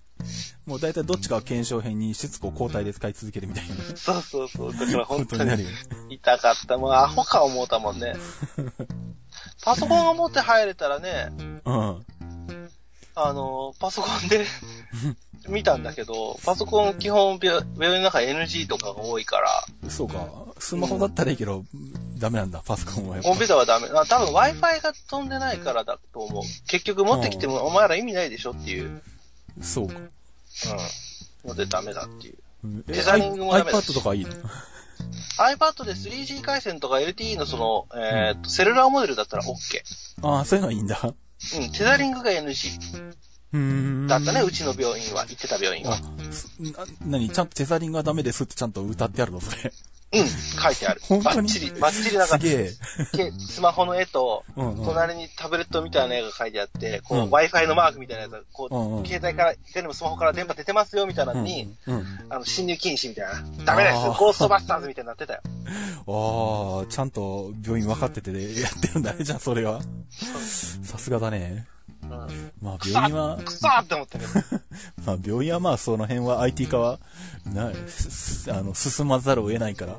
[0.67, 3.75] もう大体どっちかは検証編にしつこ交代で使い続けるみたいな。
[3.97, 4.73] そうそうそう。
[4.73, 5.67] だから本当に。
[6.11, 6.77] 痛かった。
[6.77, 8.15] もうアホか思うたもんね。
[9.63, 11.33] パソコンが持って入れたらね、
[11.65, 12.07] うん。
[13.27, 14.47] あの、パソコンで
[15.49, 20.29] 見たんだけど、パソコン基本病病院の中 NG とかが多いから、そうか。
[20.59, 21.65] スマホだったらいいけど、
[22.19, 23.89] ダメなんだ、パソコンはやっぱコンピューターはダメ。
[23.89, 26.43] あ多分 Wi-Fi が飛んでないからだと思う。
[26.67, 29.03] 結局持ってきてもお前ら意味ないでしょっていう、
[29.63, 29.95] そうか。
[29.95, 30.11] うん。
[31.49, 32.35] のでダメだっていう。
[32.65, 34.31] うんテザリングもダメだ iPad とかいいの
[35.39, 39.81] ？iPad で 3G 回線とか LTE のその、えーっと、セルラーモデルだったら OK。
[40.23, 41.15] ああ、そういうのはいいんだ。
[41.59, 42.79] うん、テザリングが NG。
[44.07, 49.73] だったね、うちの病院は、行ってた病院はあ。、すな、なに、ちゃんとテザリングはダメですってちゃんと歌ってあるのそれ。
[50.13, 51.01] うん、書いてある。
[51.05, 51.37] 本当に？
[51.37, 52.73] バッチリ、バッチリなんか、すげえ。
[53.13, 61.73] けスマホの絵と、隣にタブレットみたいな絵が書いてあって、こう、うん Wi-Fi のマークみたいなやつが、こう、携帯から、でもスマホから電波出てますよ、みたいなのに、
[62.29, 63.65] あの、侵入禁止みたいな。
[63.65, 65.41] ダメですゴーストバスターズみたいになってたよ。
[66.09, 69.81] ああ、ちゃんと病院分かっててやってるんだね、じゃあそれは。
[70.83, 71.67] さすがだね。
[72.03, 72.53] うん。
[72.63, 74.25] まあく病院はさ、くさーって思ってね。
[75.05, 76.99] まあ病院はまあその辺は IT 化は、
[77.45, 79.97] な、あの、進まざるを得ないから。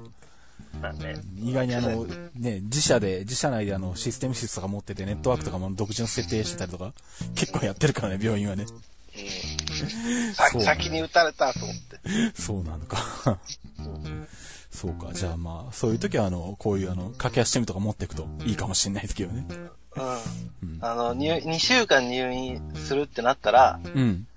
[0.81, 1.15] まあね。
[1.37, 6.93] 意外にあの、ね、自社で、自社内であの、システムシスとか持ってて、ネットワークとかも独自の設定してたりとか、
[7.35, 8.65] 結構やってるからね、病院はね。
[8.65, 10.63] うん。
[10.63, 11.99] 先に撃たれたと思って。
[12.39, 13.39] そうなのか。
[14.71, 15.13] そうか。
[15.13, 19.45] じゃあまあ、そういう時はあの、こういうあの、駆け足シムとか持っていくといいかもしれないですけどね。
[19.95, 20.79] うん。
[20.81, 24.27] あの、入、2週間入院するってなったら、うん。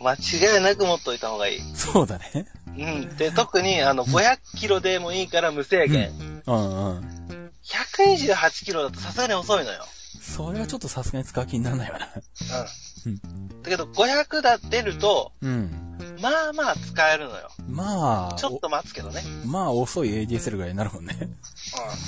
[0.00, 1.60] 間違いなく持っといた方がいい。
[1.74, 2.46] そうだね。
[2.66, 3.16] うん。
[3.16, 6.42] で、特に、あの、500キロでもいいから無制限。
[6.46, 7.50] うんうん。
[7.64, 9.84] 128キロだとさすがに遅いのよ。
[10.20, 12.06] それはちょっとさすがに使う気にならないわな。
[13.06, 13.62] うん。
[13.62, 15.85] だけど、500だ出ると、うん。
[16.20, 17.50] まあまあ使えるのよ。
[17.68, 19.22] まあ、ちょっと待つけどね。
[19.44, 21.16] まあ遅い ADSL ぐらいになるもんね。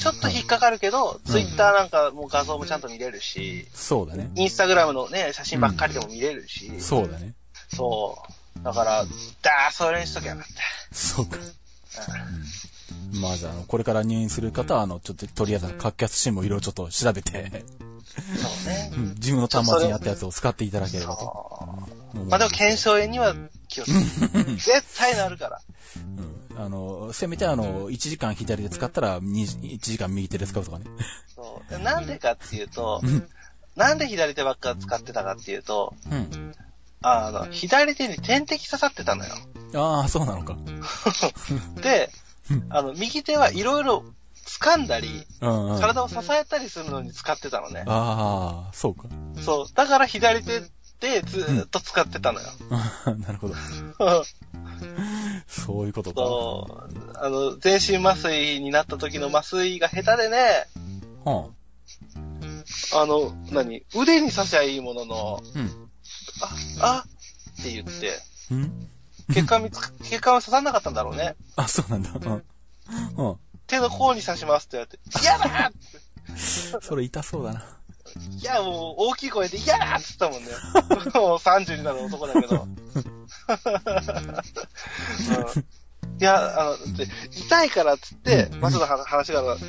[0.00, 4.30] ちょっと引っかかるけど、ツイッターなんかもう画像もちゃんと見れるし、そうだね。
[4.34, 7.34] インスタグラムのね、写真ばっかりでも見れるし、そうだね。
[7.74, 8.18] そ
[8.60, 8.64] う。
[8.64, 10.46] だから、だー、それにしときゃよかっ
[10.92, 11.36] そうか。
[11.36, 12.12] た。
[12.12, 12.68] うん
[13.20, 17.64] まずあの、これから入院する方は、あの、ちょっと、とりあえず、格安シムをいろいろちょっと調べて、
[18.36, 18.90] そうね。
[18.94, 21.68] うん、自分の端末にあったやつを使っていただければと。
[22.28, 23.34] まあでも、検証炎には
[23.68, 24.54] 気をつけて。
[24.56, 25.60] 絶対なるから。
[25.96, 26.60] うん。
[26.60, 30.86] あの、せめてあの、1時間左で使ったら、1時間右手で使うとかね。
[31.34, 31.70] そう。
[31.70, 33.00] でなんでかっていうと、
[33.76, 36.54] なんで左手ばっか使ってたかっていうと、うん。
[37.00, 39.34] あの、左手に点滴刺さってたのよ。
[39.74, 40.56] ああ、そうなのか。
[41.80, 42.10] で、
[42.70, 44.04] あの、右手はいろいろ
[44.48, 45.76] 掴んだり、うんうん。
[45.76, 47.84] あ体を支えたりするのに使ってたのね。
[47.86, 49.04] あ、そうか。
[49.44, 49.66] そう。
[49.74, 50.66] だから左手で
[51.00, 52.46] ずーっと使ってたのよ。
[53.18, 53.54] なるほど。
[55.46, 56.16] そういうことか。
[56.16, 57.12] そう。
[57.16, 60.66] あの、全身麻酔になった時の麻酔が下手でね、
[61.24, 61.48] は
[62.94, 63.84] あの、何？
[63.94, 65.90] 腕に刺しゃいいものの、あ、うん。
[66.80, 67.04] あ、あ
[67.60, 68.18] って言って、
[68.50, 68.88] うん？
[69.32, 71.36] 血管見つか、 血管は刺さんなかったんだろうね。
[71.56, 72.10] あ、そうなんだ。
[72.14, 72.32] うん。
[73.16, 73.36] うん。
[73.66, 75.70] 手の甲に刺しますって言われて、嫌だ
[76.80, 77.77] それ痛そうだな。
[78.40, 80.50] いや、もう大きい声で嫌だって言ったもんね。
[81.14, 82.66] もう30になる男だけど。
[82.66, 82.68] う
[85.58, 85.64] ん
[86.20, 89.60] いや、あの、で痛いからっつって、まあ、ちょっと話話が、うん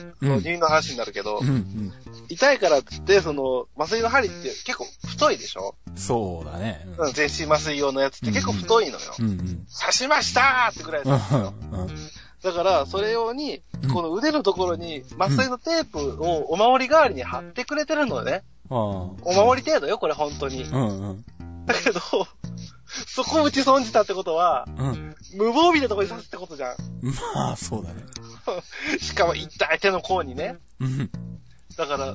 [0.42, 1.94] 入院の話になるけどう、ん
[2.28, 5.76] 痛いからっつって、その、麻酔の針って結構太いでしょ？
[5.88, 5.98] うん。
[5.98, 6.88] そうだね。
[6.98, 9.14] うん全身麻酔用のやつって結構太いのよ。
[9.20, 9.38] うんうん。
[9.80, 11.54] 刺しましたーってぐらいですよ。
[11.72, 11.90] うんうん。
[12.44, 18.44] だから、それ用にうん、この腕のところに麻酔のテープをお守り代わりに貼ってくれてるのね。
[18.70, 20.66] あお守り程度よ、これ本当に。
[20.72, 20.78] あ。
[20.78, 21.26] うんうん。
[21.66, 22.00] だけど、
[23.08, 25.16] そこを打ち損じたってことは、うん。
[25.36, 26.76] 無防備なとこに刺すってことじゃん。
[27.36, 28.04] まあ、そうだね。
[29.00, 30.58] しかも痛い手の甲にね。
[30.80, 31.10] うん。
[31.78, 32.14] だから、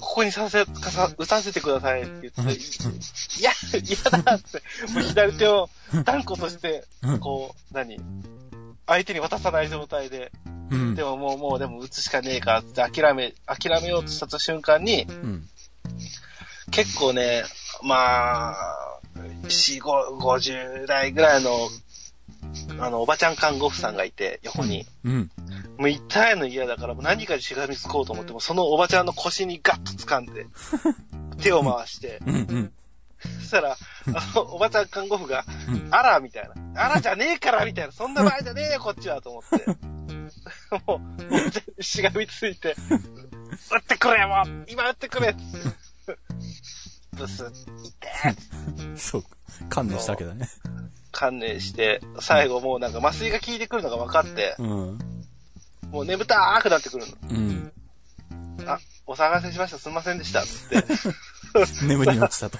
[0.00, 3.50] ここにさせ、かさ、打たせてくださいって言って、いや、
[3.82, 5.68] 嫌だって、もう左手を
[6.04, 7.98] 断固としてうん、こう、何？
[8.90, 10.32] 相手に渡さない状態で、
[10.70, 10.94] うん。
[10.96, 15.48] でももう、もうでも打つしかねえかって諦め、諦めようとした瞬間に、うん。
[16.72, 17.44] 結構ね、
[17.84, 19.00] まあ、
[19.48, 21.50] 四五、50代ぐらいの、
[22.80, 24.84] あの、おばちゃん看護婦さんがいて、横に。
[25.04, 25.30] うん。
[25.78, 30.46] もう痛いの嫌だから、もう何かにしがみつこうと思って、もそのおばちゃんの腰にガッと掴んで、
[31.40, 32.34] 手を回して、うん。
[32.34, 32.72] うん。
[33.40, 33.76] そしたら、あ
[34.34, 36.84] の、おばちゃん看護婦が、うんあら、みたいな。
[36.84, 37.92] あらじゃねえから、みたいな。
[37.92, 39.66] そんな場合じゃねえよ、こっちは、と思って。
[40.86, 41.00] も
[41.78, 42.74] う、しがみついて、
[43.70, 45.40] 打ってくれ、もう今打ってくれって。
[47.12, 49.28] ブス、痛えそうか。
[49.68, 50.48] 観念したわけだね。
[51.12, 54.98] 観念して、最後もうなんか麻酔が効いてくるのが分かって、うん。
[55.90, 57.72] もう眠たーくなってくるうん。
[58.58, 58.72] の。
[58.72, 60.84] あ、お騒がせしました、すみませんでした、つって。
[61.86, 62.58] 眠りに落ちたと。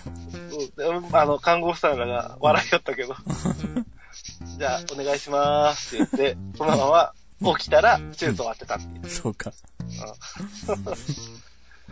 [1.13, 3.15] あの、看護婦さんらが笑いよったけど。
[4.59, 9.09] じゃあ、お願いしますって言って、そのまま起きたら、手術終わってたっていう。
[9.09, 9.53] そうか。
[10.67, 10.77] そう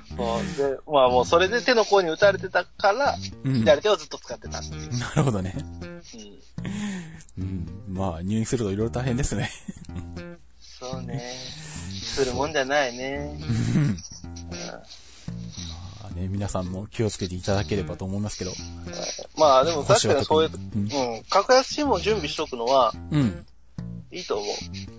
[0.56, 3.52] で、まあもうそれで手の甲に打たれてたから、うん。
[3.64, 4.90] な左手をずっと使ってたっていう。
[5.16, 5.54] るほどね。
[5.82, 6.02] うん。
[7.38, 7.84] うん。
[7.88, 9.50] まあ、入院するといろいろ大変ですね。
[10.60, 11.22] そうね。
[12.02, 13.38] するもんじゃないね。
[14.50, 14.82] まあ
[16.18, 18.52] ね、皆さんも気をつけていただければと思いますけど。
[19.36, 20.78] まあでも確かにそういう、う
[21.20, 23.46] ん、格安 SIM を準備しとくのはうん。
[24.10, 24.46] いいと思う。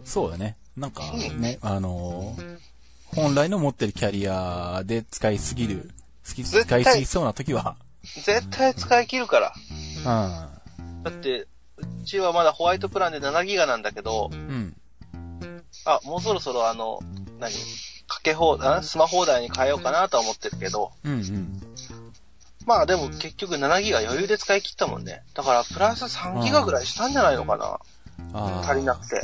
[0.06, 0.56] そうだね。
[0.78, 1.04] なんか
[1.38, 2.58] ね、あのー
[3.16, 5.90] 本来の持ってるキャリアで使いすぎる、
[6.24, 9.54] 使いすぎそうな時は、絶対使い切るから。
[10.02, 14.34] うだって、うちはまだホワイトプランで7ギガなんだけど、ん。
[14.34, 14.76] うん。
[15.86, 17.00] あ、もうそろそろあの、
[17.40, 17.52] 何？
[18.10, 21.62] かけ放題、スマホ放題に変えようかなとは思ってるけど、うんうん。
[22.66, 25.24] まあでも結局7ギガ余裕で使い切ったもんね。
[25.34, 27.80] だからプラス3ギガぐらいしたんじゃないのかな
[28.34, 28.70] ああ。
[28.70, 29.22] 足りなくて。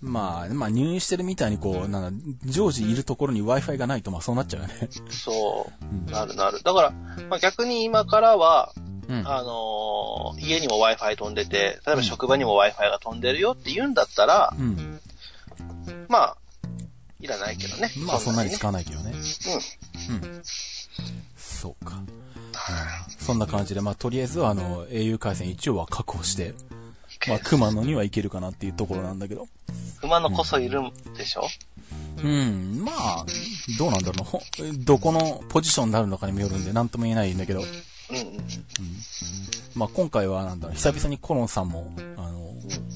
[0.00, 4.88] まあ、まあ入院してるみたいにこう、なんだ、常時いるところに Wi-Fi がないとまあそうなっちゃうよね。
[5.10, 5.88] そうう。
[5.94, 6.06] ん。
[6.06, 6.62] なるなる。
[6.62, 6.90] だから、
[7.28, 8.72] まあ、逆に今からは、
[9.08, 9.28] うん。
[9.28, 15.00] あのー家にも Wi-Fi 飛んでて、例えば職場にも Wi-Fi が飛んでるよって言うんだったら、うん。
[16.08, 16.36] まあ、
[17.20, 17.90] いらないけどね。
[17.98, 19.12] まあそんなにね使わないけどね。
[19.12, 20.14] うん。
[20.14, 20.42] うん。
[21.36, 21.96] そうか。
[21.96, 22.06] うん
[23.18, 26.54] そんな感じで、まあとりあえずはあの、au 回線一応は確保して、
[27.28, 29.46] まあ熊野にはいけるかなっていうところなんだけど。
[30.02, 31.46] 馬のこそいるんでしょ、
[32.24, 33.26] うん、まあ、
[33.78, 34.26] どうなんだろ
[34.58, 34.84] う。
[34.84, 37.60] どこのポジションになるのかにもよるんで、なんとも言えないんだけど。
[37.60, 37.74] うん、うん
[39.74, 42.52] まあ今回はなんだろう、久々にコロンさんも、あの、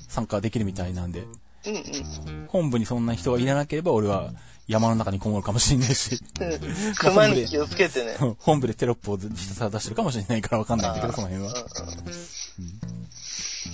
[0.08, 1.24] 参加できるみたいなんで、
[1.66, 1.74] うん。
[1.74, 4.30] うん本部にそんな人がいらなければ俺は
[4.68, 6.94] 山の中にこもるかもしれないし、うん。
[6.94, 8.14] 熊に気をつけてね。
[8.38, 11.54] 本部でテロップをひたすら出してるかもしれないからわかんないんだけど、その辺は。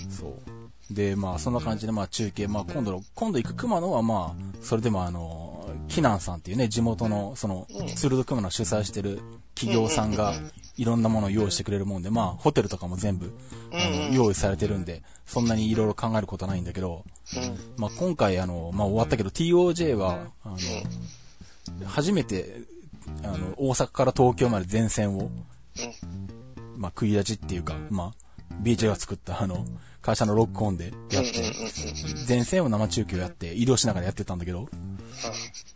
[0.09, 0.93] そう。
[0.93, 9.21] で、まあ、そんな感じで、まあ、中継、まあ、今度の、今度行く熊野は、まあ、それでもあの、キナンさんっていうね、地元の、その、ツルド熊野主催してる
[9.55, 10.33] 企業さんが、
[10.77, 13.33] いろんなものを用意してくれるもんで、まあ、ホテルとかも全部、
[13.71, 17.03] あの、用意されてるんで、そんなにいろいろ考えることはないんだけど、
[17.35, 17.59] うん。
[17.77, 20.57] まあ、今回、あの、まあ、終わったけど、TOJ は、あの、
[21.85, 22.61] 初めて、
[23.23, 25.29] あの、大阪から東京まで全線を、
[26.77, 29.65] まあ、食い立ちっていうか、まあ、BJ が作ったあの、
[30.01, 31.53] 会社のロックオンでやって、
[32.25, 34.67] 全線を生中継をやって、移動しながらやってたんだけど、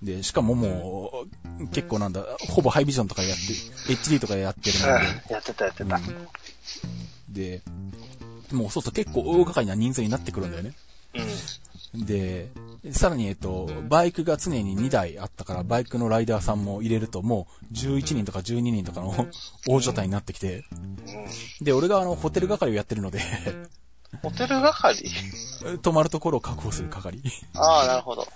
[0.02, 1.26] で、しかもも
[1.60, 4.94] う、結構なんだ、ほぼハイビジョンとかやって、HD とかやってるのうん。
[5.30, 6.00] やってたやってた。
[7.30, 7.62] で、で、
[8.52, 10.74] もうそうすると結構大掛かりな人数になってくるんだよね。
[11.94, 12.06] うん。
[12.06, 12.52] で、
[12.92, 19.28] さらに、えっと、バイクが常に2台あったから、バイクのライダーさんも入れると、もう11人とか12人とかの
[19.68, 20.66] 大所帯になってきて、
[21.62, 23.22] で、俺があの、ホテル係をやってるので、
[24.22, 25.10] ホテル係？
[25.82, 27.22] 泊まるところを確保する係。
[27.56, 28.28] ああ、なるほど。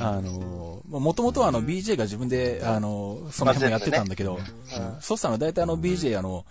[0.00, 6.44] あの、もともとはあの、BJ が自分で、あの、その辺もやってたんだけど、うんそうしたら大体あの、BJ あの、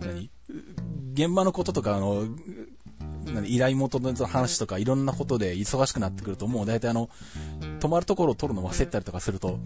[0.00, 0.30] 何
[1.14, 2.26] 現場のこととか、あの、
[3.32, 7.08] 何依頼元の話とかいろんなことで忙しくなってくると、もう大体あの、
[7.80, 9.58] 泊まるところを取るの忘れたりとかすると、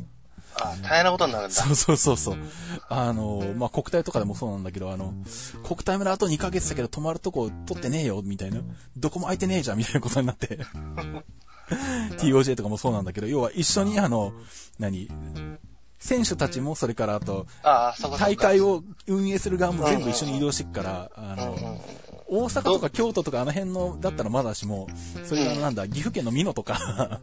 [0.61, 1.55] ああ、大変なことになるんだ。
[1.55, 2.37] そうそうそうそう。
[2.89, 5.15] あの、まあ、国体とかでもそうなんだけど、あの、
[5.65, 8.61] 国体まであと2ヶ月だけど泊まるとこ取ってねえよ、みたいな。
[8.97, 10.59] どこも空いてねえじゃん、みたいなことになって。
[12.19, 14.33] TOJ とかもそうなんだけど、要は一緒にあの、
[14.79, 15.09] 何？
[15.99, 17.47] 選手たちも、それからあと、
[18.19, 21.81] 大会を運営する側も全部一緒に移動していくから、あの、
[22.29, 24.87] 大阪とか京都とかあの辺の、だったらまだしも、
[25.25, 27.21] それからなんだ、岐阜県の美濃とか、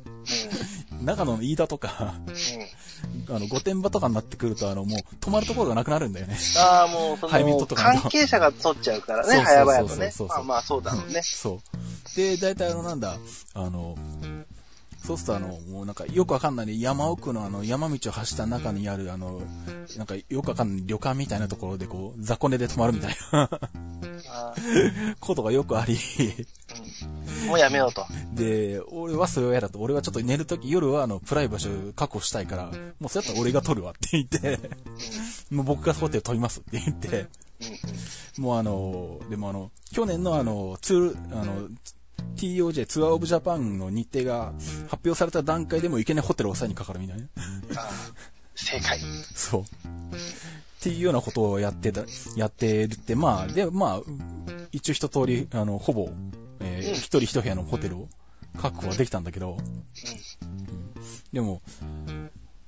[1.06, 3.36] 長野の飯田とか、うん。
[3.36, 6.38] あの、御殿場とかになってくると、あの、もう、泊まるところがなくなるんだよね。
[6.58, 11.22] ああ、もう、そハイビットの、と関係者が取っちゃうからね、早々とねまあまあ、そうだろうね。
[11.24, 11.62] そ
[12.14, 12.16] う。
[12.16, 13.18] で、大体あの、なんだ、
[13.54, 13.96] あの、
[15.06, 19.42] そうするとあの、もうなんかよくわかんないね、山奥のあの、山道を走った中にあるあの、
[19.98, 23.50] なんかよくわかんない旅館みたいなところでこう、雑魚寝で泊まるみたいな。
[24.30, 24.54] あ
[25.20, 25.98] ことがよくあり、
[27.48, 28.06] もうやめようと。
[28.34, 29.80] で、俺はそれを嫌だと。
[29.80, 34.70] 俺はちょっと寝るとき、夜はあの、プライバシーを確保したいから、もうそれやったら俺が取るわって言って、
[35.52, 37.28] もう僕がホテル取りますって言って、
[38.38, 41.70] もうあの、でもあの、去年のあの、ツール、あの、
[42.36, 44.54] TOJ ツアーオブジャパンの日程が
[44.90, 47.26] 発表された段階でもいけないホテルを抑えにかかるみたいな。
[48.56, 49.00] 正解。
[49.34, 49.62] そう。
[49.62, 49.66] っ
[50.82, 52.02] ていうようなことをやってた、
[52.36, 54.02] やってるって、まあ、で、まあ、
[54.72, 56.10] 一応一通り、あの、ほぼ、
[56.60, 58.10] えーうん一人一部屋のホテルを
[58.62, 59.86] 確保はできたんだけど、うん
[61.34, 61.62] でも、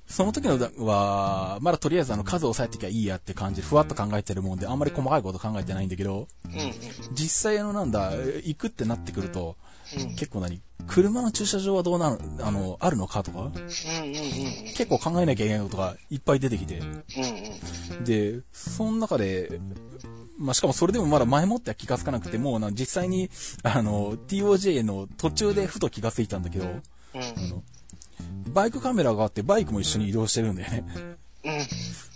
[0.08, 6.26] その時のは、まだとりあえずあの数を抑えてきゃいいやって感じでふわっと考えてるもんで、あんまり細かいこと考えてないんだけど。
[7.12, 9.56] 実際のなんだ、行くってなってくると、
[9.96, 10.08] うん。
[10.16, 13.52] 結構何車の駐車場はどうなる、あの、あるのかとか。
[14.76, 16.80] 結構考えなきゃいけないことがいっぱい出てきて。
[18.04, 19.60] で、その中で、
[20.38, 23.28] まあ、しかもそれでもまだ前もっては気がつかなくて、もうな、実際に、
[23.62, 26.82] あの、TOJ の途中でふと気がついたんだけど、うん
[27.14, 27.18] あ
[27.50, 27.62] の、
[28.48, 30.84] バイクカメラがあってバイクも一緒に移動してるんだよね。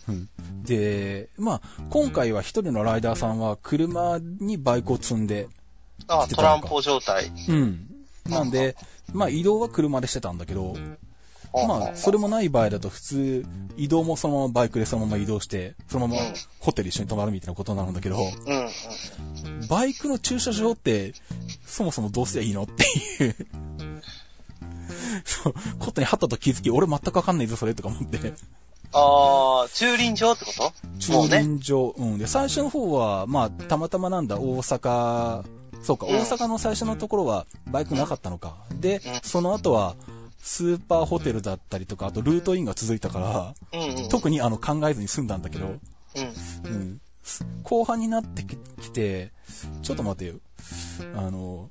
[0.09, 0.15] うん。
[0.15, 0.29] うん。
[0.65, 1.61] で、まあ、
[1.91, 5.49] 今回は一人のライダーさんは車にバイクを積んで、
[6.09, 7.31] あ、トランポ状態。
[7.49, 7.87] うん。
[8.29, 8.77] なんで、
[9.13, 10.75] まあ移動は車でしてたんだけど、
[11.53, 13.45] まあ、それもない場合だと普通、
[13.77, 16.23] 移動もそのままバイクでそのまま移動して、そのまま
[16.61, 18.19] ホテル一緒に泊まるみたいなことになるんだけど。
[19.69, 21.13] バイクの駐車場って、
[21.67, 23.37] そもそもどうすりゃいいのっていう。
[25.25, 28.35] そう、ことにはったと気づき、俺全くわかんないぞ、それとか思って。
[28.95, 30.73] あー、駐輪場ってこと？
[30.99, 31.13] 駐。
[31.29, 32.19] 輪場、うん。
[32.19, 35.45] で、最初の方は、まあ、たまたまなんだ、大阪、
[35.83, 38.57] そうか、うん大阪の最初のところはバイクなかったのか。
[38.81, 39.97] でうん、その後は、
[40.39, 44.09] スーパーホテルだったりとか、あとルートインが続いたから、うんうん。
[44.09, 45.81] 特にあの考えずに済んだんだけど、うん。
[46.65, 47.01] うん。
[47.63, 49.33] 後半になってききて、
[49.83, 50.35] ちょっと待てよ。
[51.15, 51.71] あの、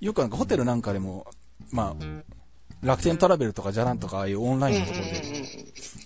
[0.00, 1.26] よくなんかホテルなんかでも、
[1.70, 2.04] まあ、
[2.82, 5.22] 楽天トラベルとかじゃらんとかああいうオンラインのところで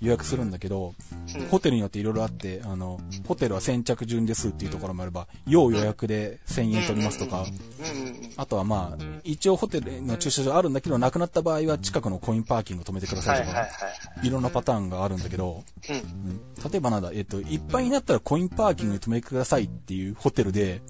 [0.00, 0.94] 予約するんだけど、
[1.38, 1.46] うん。
[1.48, 7.46] ホテルによっていろいろあって、あの、ホテルは先着順ですっていうところもあれば、要予約で1000円取りますとか、
[8.36, 13.68] あとはまあ、一応ホテルの駐車場あるんだけど、なくなった場合は近くのコインパーキング止めてくださいとか、
[14.22, 16.00] いろんなパターンがあるんだけど、はい。
[16.00, 16.40] うん。
[16.70, 20.80] 例えばなんだ、えっと、いっぱいになったらコインパーキングに止めてくださいっていうホテルで。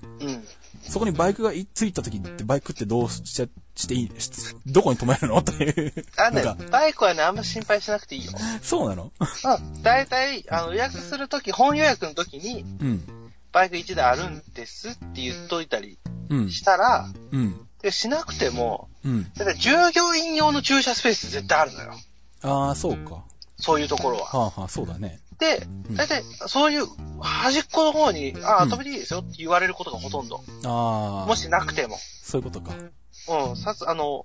[0.89, 4.31] そこにバイクがいついた時ってバイクってどうしちゃしていいし
[4.67, 5.39] どこに止めるの？
[5.39, 5.93] っていう。
[6.17, 8.33] あねバイクはね、あんま心配しなくていいよ。
[8.63, 9.13] そうなの？
[9.19, 9.83] うん。
[9.83, 13.33] だいたい、あの、予約するとき、本予約のときに、うん。
[13.53, 16.51] バイク1台あるんですって言っといたりうん。
[16.51, 17.69] したら、うん。
[17.81, 19.33] でしなくても、うん。
[19.35, 21.95] だって従業員用の駐車スペース絶対あるのよ。
[22.43, 23.25] ああ、そうか。
[23.59, 24.25] そういうところは。
[24.25, 25.21] はあはあ、そうだね。
[25.43, 26.87] で、んだいたいそういう
[27.21, 30.43] 端っこの方に、ああ、うん止めていいですよって言われることがほとんど。
[30.65, 31.27] ああ。
[31.27, 31.97] もしなくても。
[31.97, 32.75] そういうことか。
[33.49, 34.25] うん、さす、あの、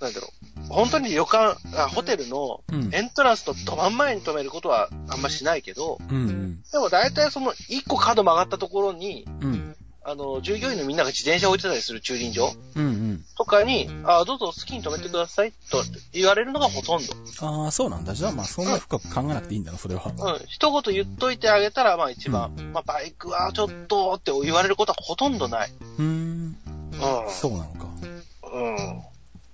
[0.00, 0.72] なんだろう。
[0.72, 6.62] 本当に旅館、あホテルのうんエントランスとど真ん前に止めることはあんましないけど、うんうん。
[6.70, 9.76] でも大体その一個角曲がったところに、うん。
[10.02, 13.24] あの、従業員のみんなが自転車を置いてたりする駐輪場うんうん。
[13.36, 15.82] とかに、あどうぞ好きに止めてくださいと
[16.12, 17.12] 言われるのがほとんど。
[17.40, 18.14] ああ、そうなんだ。
[18.14, 20.02] じゃあまあ、そんな深く考えなくていいんだな、それは。
[20.06, 20.14] うん、
[20.48, 25.70] 一言言っといてあげたら、まあ一番、まあバイクはちょっとって言われることはほとんどない。
[25.98, 26.56] うーん。
[26.92, 27.84] うそうなのか。
[27.84, 28.22] ん。
[28.52, 29.02] うん。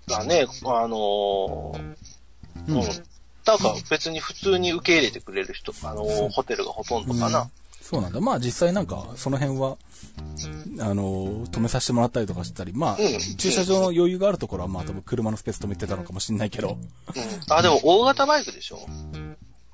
[0.07, 1.97] だね、あのー
[2.69, 2.83] うんうん。
[3.45, 7.49] なんか別に普通に受け入れてくれる人、あのーホテルがほとんどかな。
[7.81, 8.21] そうなんだ。
[8.21, 9.77] まあ実際なんか、その辺は、
[10.81, 17.53] あの、止めさせてもらったりとかしたり、まあ、うん駐車場の余裕があるところは、まあ多分車のスペース止めてたのかもしれないけど、うん。
[17.53, 18.79] あ、でも大型バイクでしょ？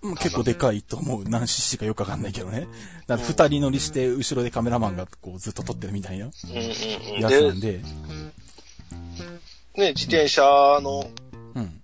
[0.02, 1.24] まあ結構でかいと思う。
[1.24, 2.66] 何 cc かよくわかんないけどね。
[3.06, 6.26] だって二人乗りして、後ろでカメラマンがこうずっと撮ってるみたいな。
[6.26, 7.78] やつなんで、で、
[9.76, 10.42] ね、自転車
[10.82, 11.10] の
[11.54, 11.80] うん。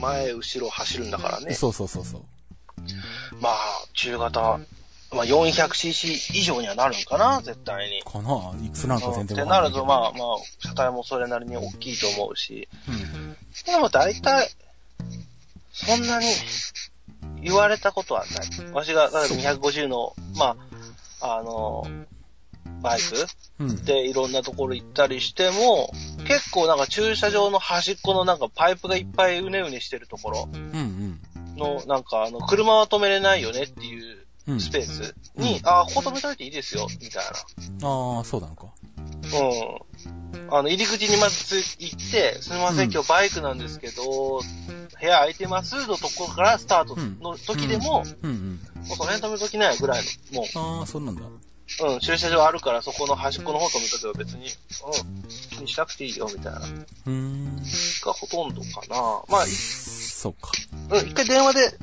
[0.00, 1.54] 前、後ろ走るんだからね。
[1.54, 2.22] そうそうそうそう。
[3.40, 3.56] まあ、
[3.94, 4.60] 中型、
[5.12, 8.02] まあ 400cc 以上にはなるんかな、絶対に。
[8.02, 10.12] かないくつなんか全って然わかんなると、まあまあ、
[10.60, 12.68] 車体もそれなりに大きいと思うし。
[12.88, 13.36] うん。
[13.64, 14.48] でも大体、
[15.72, 16.26] そんなに
[17.42, 18.72] 言われたことはない。
[18.72, 20.56] わしが、例えば250の、ま
[21.20, 21.84] あ、あの、
[22.82, 23.26] バイク
[23.58, 23.84] うん。
[23.84, 25.92] でいろんなところ行ったりしても、
[26.26, 31.20] 結構なんか駐車場の端っこのなんかパイプがいっぱいうねうねしてるところうんうん。
[31.56, 34.25] の、なんかあの、車は止めれないよねっていううん。
[34.58, 38.66] スペースに、ああ、ここ止めといていいですよ、みたいああ、そうなのか。
[38.66, 39.38] な。
[40.40, 40.54] うん。
[40.54, 44.40] あの、入り口にまずつ行って、すみません、うん今日バイクなんですけど、
[45.00, 48.60] 部屋空いてますのところからスタートの時でも、うんうん。
[48.86, 51.22] もうその辺止めときないぐらいの、もああ、そうなんだ。
[51.22, 56.60] う、うん、駐車場あるからそこの端っこの方止めとけば別に、うん、気にしなくていいよ、みたいな。
[56.60, 57.56] うーん。
[58.04, 59.22] がほとんどかな。
[59.28, 60.52] まあ、いそうか。
[60.90, 61.78] うん、一回電話で、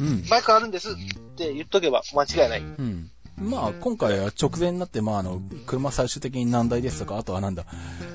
[0.00, 0.24] うん。
[0.28, 0.94] バイクあるんですっ
[1.36, 2.60] て言っとけば間違いない。
[2.60, 3.10] うん。
[3.40, 7.64] まあ、今回は直前になって、まあ、あの、車最終的に何台ですとか、あとはなんだ、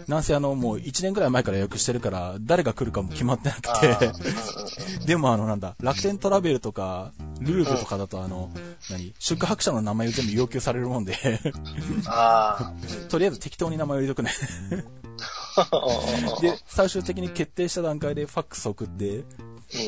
[0.08, 8.52] なんせあの、もう1年くらい前から予約してるから、誰が来るかも決まってなあくて、ー でもあの、なんだ、楽天トラベルとか、ルーブとかだとあの、
[8.90, 11.16] 何、宿泊者の名前を全部要求されるもんで、
[12.08, 12.74] あ
[13.08, 14.32] とりあえず適当に名前を入れとくね。
[15.56, 16.40] あ。
[16.42, 19.24] で、最終的に決定した段階でファックス送って、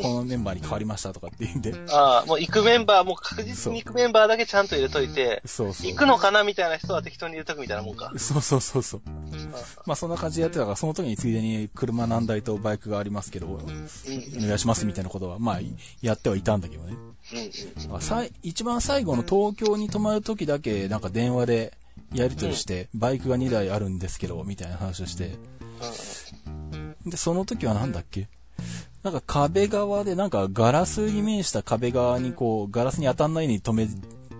[0.02, 1.74] このメンバーに変わりましたとかって言うんで。
[1.92, 5.92] ああ、もう行くメンバー、もう確実に行くメンバーだけちゃんと入れといて、そうそう。
[5.92, 8.12] 行くのかなみたいな人は適当に入れとくみたいなもんか。
[8.18, 9.02] そうそうそうそう。
[9.86, 15.60] まあそんな感じでやってたから、その時についでに車何台とバイクがありますけど、お願いしますみたいなことは、まあ
[16.02, 16.94] やってはいたんだけどね。
[17.94, 21.74] うんさい一番最後の東京に泊まる時だけ、なんか電話で
[22.14, 25.36] やり取りして、バイクが2台あるんですけど、みたいな話をして、
[27.06, 28.28] で、その時はなんだっけ？
[29.06, 33.88] なんか壁側で、なんかガラスに面した壁側にこう、ガラスに当たんないように止め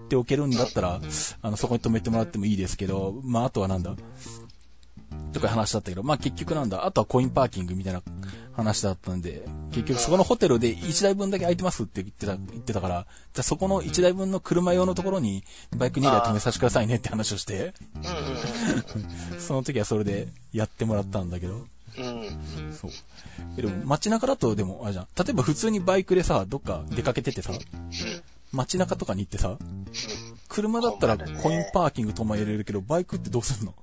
[0.10, 1.00] ておけるんだったら、
[1.44, 3.96] あの、そこに止めてもらってもいいですけど、まあ、あとはなんだ
[5.34, 8.02] とか話だったけど、まあ結局なんだ、あとはコインパーキングみたいな
[8.54, 15.44] 話だったんで、結局そこのホテルで1台分だけ空いてますって言ってた、言ってたから、じゃあそこの1台分の車用のところに
[15.78, 17.76] バイク2台止めさせてくださいねって話をして、
[19.38, 21.68] その時はそれでやってもらったんだけど、
[21.98, 22.74] うん。
[22.74, 22.92] そう。
[23.58, 25.08] えでも街中だとでも、あれじゃん。
[25.18, 27.52] 例えば普通にバイクでさ、どっか出かけててさ、
[28.52, 29.58] 街中とかに行ってさ、
[30.48, 33.74] 車だったらコインパーキング止まれるけど、バイクってどうすんの？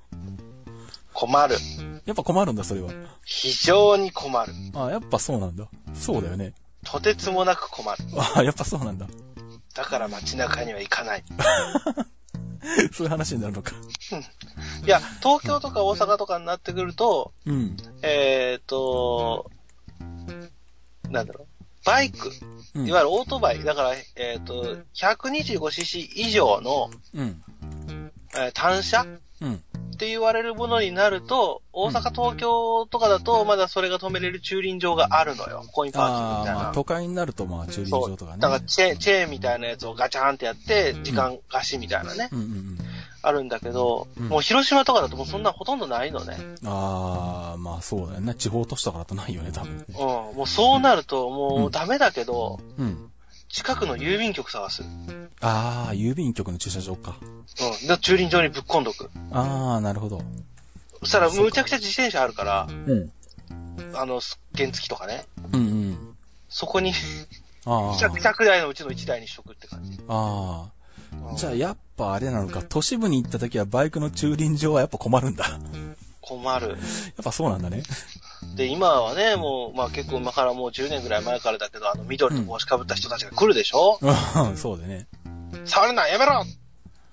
[1.12, 1.56] 困る。
[2.06, 2.90] やっぱ困るんだ、それは。
[3.24, 4.52] 非常に困る。
[4.74, 5.68] あやっぱそうなんだ。
[5.94, 6.54] そうだよね。
[6.84, 8.04] とてつもなく困る。
[8.36, 9.06] あやっぱそうなんだ。
[9.74, 11.24] だから街中には行かない。
[12.92, 13.72] そういう話になるのか。
[14.84, 17.76] いや、東京とか大阪とかになってくると、うん。
[18.02, 19.50] えっ、と、
[21.10, 21.46] なんだろう。
[21.84, 22.30] バイク、
[22.74, 27.42] うんいわゆるオートバイ、だから、えっ、と、125cc 以上の、うん。
[28.34, 29.04] えー単車？
[29.40, 29.64] うん。
[30.02, 35.64] って言われるものになると、大阪、東京とかだと、まだそれが止めれる駐輪場があるのよ。
[35.70, 36.60] コインパーキングみたいな。
[36.64, 37.90] まあ都会になるとまあ駐輪。
[37.90, 38.38] 場とかね。
[38.40, 42.78] だからチェーン、チェーンみたいなやつをガチャンってやって、時間貸しみたいなね、うんうんうん。
[43.22, 46.36] あるんだけど、うんもう広島とかだともうそんなほとんどないのね。
[46.64, 48.34] ああ、まあそうだよね。
[48.34, 49.96] 地方都市とかだとないよね、多分ねうん。。
[49.96, 53.11] もうそうなると、もううんダメだけど、うん。
[53.52, 54.82] 近くの郵便局探す。
[55.42, 57.18] ああ、郵便局の駐車場か。
[57.20, 57.86] うん。
[57.86, 59.10] で、駐輪場にぶっ込んどく。
[59.30, 60.22] ああ、なるほど。
[61.00, 63.12] そしたら、むちゃくちゃ自転車あるから、うん。
[63.94, 65.26] あの、す原付とかね。
[65.52, 66.16] うんうん。
[66.48, 66.94] そこに、
[67.66, 67.94] ああ。
[67.98, 70.00] 100, 100台のうちの1台にしとくって感じ。
[70.08, 71.36] ああ。
[71.36, 75.44] じゃあやっぱあれなのか、都市部に行った時はバイクの駐輪場はやっぱ困るんだ。
[75.46, 75.60] や
[76.22, 76.72] 困る。
[76.72, 77.82] っぱそうなんだね。
[78.56, 85.06] で、今はね、もう、まあ結構今からもう10年ぐらい前からだけど、あの、緑の帽子かぶった人たちが来るでしょ、うん そうだね。
[85.64, 86.44] 触るなやめろ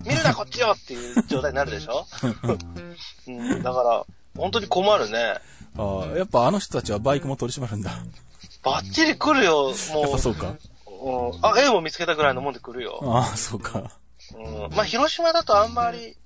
[0.04, 2.06] 見るなこっちよっていう状態になるでしょ？
[3.28, 4.04] うん、だから、
[4.36, 5.36] 本当に困るね。
[5.76, 7.90] ああ、やっぱあの人たちはバイクも取り締まるんだ。
[8.62, 10.12] バッチリ来るよ、やっもう。
[10.12, 10.54] ぱそうか。
[11.02, 13.00] うん、あ、絵も見つけたぐらいのもんで来るよ。
[13.02, 13.90] ああ、そうか。
[14.34, 16.16] うん、まあ、広島だとあんまり、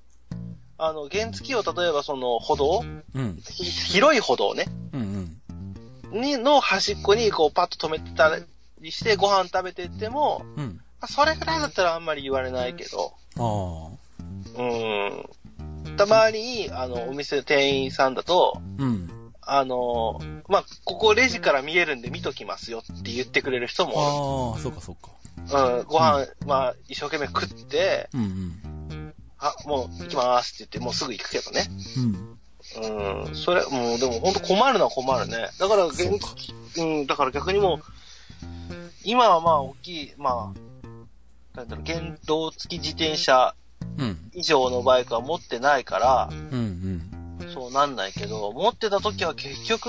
[0.78, 3.36] あの、原付を例えばその歩道うん。
[3.40, 4.66] ひ広い歩道ね。
[4.92, 5.36] うん
[6.12, 6.20] うん。
[6.20, 8.30] に、の端っこにこうパッと止めてた
[8.80, 10.80] りしてご飯食べてっても、うん。
[11.00, 14.04] まあそれぐらいだったらあんまり言われないけど、ああ。
[14.56, 15.96] うん。
[15.96, 19.10] たまに、あの、お店店員さんだと、うん。
[19.42, 25.10] あの、まあ、ここレジから見えるんで見ときますよって言ってくれる人もああ、そうかそうか。
[25.78, 28.73] うん、ご飯、まあ、一生懸命食って、うんうん。
[29.44, 31.66] あ、もう行きますって言って、もうすぐ行くけどね。
[31.98, 32.38] うん。
[33.26, 35.50] うん、それ、もうでも本当困るのは困るね。
[35.58, 37.78] だから、そうん、だから逆にもう、
[39.04, 40.54] 今はまあ大きい、ま
[41.54, 43.54] あ、なんだろう、原動付き自転車
[43.98, 44.30] うん。
[44.32, 47.00] 以上のバイクは持ってないから、うん
[47.40, 47.52] うん。
[47.52, 49.88] そうなんないけど、持ってた時は結局、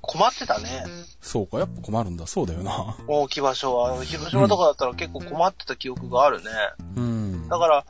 [0.00, 0.84] 困ってたね。
[1.20, 2.26] そうか、やっぱ困るんだ。
[2.26, 2.96] そうだよな。
[3.08, 4.04] 大きい場所は。
[4.04, 6.50] 広島とかだったら結構困ってた記憶があるね。
[6.96, 7.48] うん。
[7.48, 7.84] だから、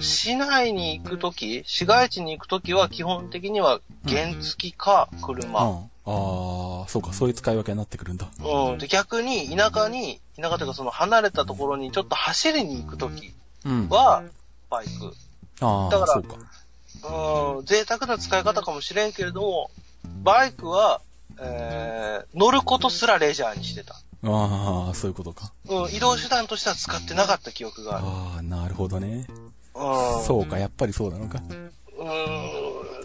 [0.00, 5.60] 市内に行くとき、市街地に行くときは基本的には原付か車。
[5.60, 8.28] ああ、そうか、そういう使い分けになってくるんだ。
[8.44, 8.78] うん。
[8.78, 13.32] で、逆に田舎に、田舎というかその離れたところにちょっと走りに行くとき
[13.64, 13.88] うん。
[13.88, 14.22] は、
[14.68, 15.14] バイク。
[15.60, 16.36] ああ、だからそうか。
[17.56, 19.70] うん、贅沢な使い方かもしれんけれども、
[20.22, 21.00] バイクは、
[21.40, 23.94] えー、乗ることすらレジャーにしてた。
[24.26, 25.52] ああ、そういうことか。
[25.68, 28.06] うん、移動手段としては使ってなかった記憶がある。
[28.06, 29.26] ああ、なるほどね。
[29.74, 30.24] うん。
[30.24, 31.42] そうか、やっぱりそうなのか。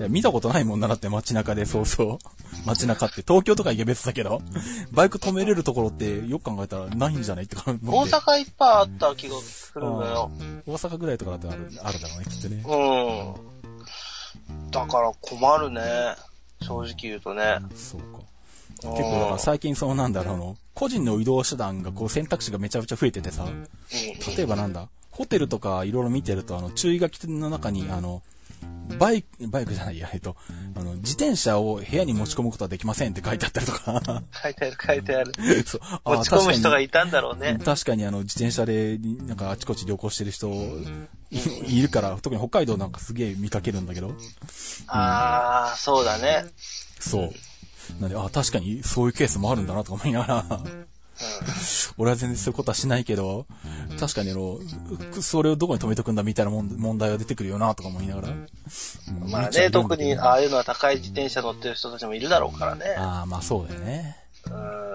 [0.07, 2.17] 見たことないもんな、だって街中で、そうそう。
[2.65, 4.41] 街中って、東京とか行け別だけど、
[4.91, 10.31] バイク止めれるところって、よく考えたらないんじゃないってか大阪いっぱいあった気がするのよ。
[10.65, 12.63] 大阪ぐらいとかだってある、あるだろうね、きっとね。
[12.65, 14.71] うん。
[14.71, 15.81] だから困るね。
[16.61, 17.59] 正直言うとね。
[17.75, 18.19] そうか。
[18.81, 23.67] 結構だから最近そのなんだろうあの、個人の移動手段がこう選択肢がめちゃめちゃ増えててさ、うん。
[24.35, 24.87] 例えばなんだ、
[25.19, 28.23] ホテルとかいろいろ見てるとあの、注意書きの中にあの、
[28.97, 30.37] バイク、バイクじゃないや、えっと、
[30.75, 34.23] あの、自転車を部屋に持ち込むことはできませんって書いてあったりとか。
[34.41, 35.33] 書いてある書いてある。
[35.67, 37.59] そう持ち込む人がいいたんだろうね。
[37.65, 40.49] 確かにあの、自転車で、なんかあちこち旅行してる人、
[41.29, 44.15] いいるから、特に北海道なんかすげえ見かけるんだけど。
[44.87, 46.45] ああ、そうだね。
[46.97, 48.01] そう。
[48.01, 50.63] なんで、あ、確かにそういうケースもあるんだなとか思いながら。
[51.97, 53.45] 俺は全然そういうことはしないけど、
[53.99, 54.59] 確かにあの、
[55.21, 58.27] それをどこに止めとくんだみたいな問題は出てくるよなとか思いながら。
[58.29, 58.47] うん
[59.29, 62.85] まあね、特にああいうのは高い自転車乗ってる人たちもいるだろうからね。
[62.97, 64.15] ああ、まあそうだよね。
[64.45, 64.49] う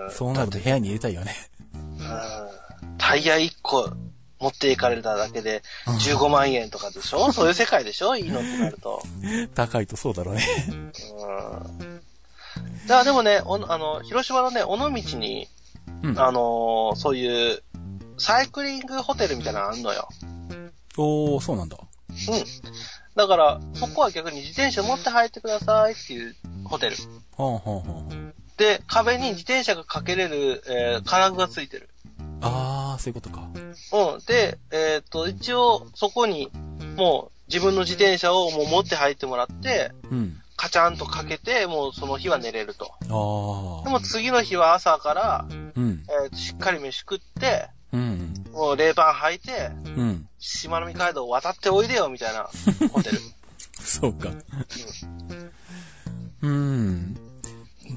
[0.09, 1.35] んそうなると部屋に入れたいよね。
[1.75, 3.91] うんタイヤ1個
[4.39, 7.33] 持っていかれただけで15万円とかでしょ？
[7.33, 8.17] そういう世界でしょ？
[8.17, 9.03] いいのってなると。
[9.55, 10.43] 高いとそうだろうね。
[10.69, 12.01] うん。
[12.87, 15.49] だからでもね、あの、広島のね、尾道に、
[16.05, 16.21] うん。
[16.21, 17.63] あのーそういう、
[18.19, 20.09] サイクリングホテルみたいなのあんのよ。
[20.97, 21.77] おー、そうなんだ。
[21.79, 22.15] うん。
[23.17, 26.97] だから、そこは逆に自転車持って入ってくださいっていうホテル。
[27.37, 31.89] はあ、はあ、はで、壁に自転車がかけれる、えー金具がついてる。
[32.41, 32.93] あ。
[32.95, 33.49] あー、そういうことか。
[33.55, 33.59] う
[34.19, 34.21] ん。
[34.27, 36.51] で、えっ、と、一応、そこに、
[36.97, 40.41] もう、自分の自転車をもう持って入ってもらって、うん。
[40.65, 42.95] カチャンとかけて、もうその日は寝れると。
[43.03, 43.91] あでー。
[43.91, 46.03] も次の日は朝から、うん。
[46.09, 48.45] えーとしっかり飯食って、うん。
[48.51, 50.29] もう冷パン履いて、うん。
[50.39, 52.49] しまなみ海道を渡っておいでよ、みたいな
[52.89, 53.21] ホテル。
[53.79, 54.31] そうか。
[56.41, 57.17] うん。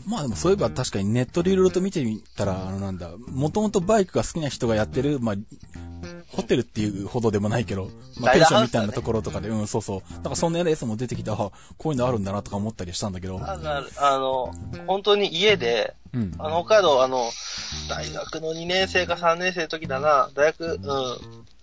[0.06, 5.36] まあでもそういえば確かにネットでいろいろと見てみたら、あのなんだ、もともとバイクが好きな人がやってる、まあ、
[6.38, 10.14] ホテルっていうほどでもないけど、まあペンションみたいなところとかで、うん、そうそう。
[10.18, 11.52] だからそんなやつも出てきて、あ、こ
[11.90, 13.42] ういうのあるんだなとか思ったりしたんだけど。
[13.44, 14.54] あの、あの
[14.86, 16.32] 本当に家で、うん。
[16.38, 17.30] あの、北海道、あの、
[17.90, 20.82] 大学の2年生か3年生の時だな、大学、うん、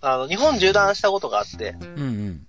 [0.01, 2.47] あの、日本縦断したことがあって、うんうん。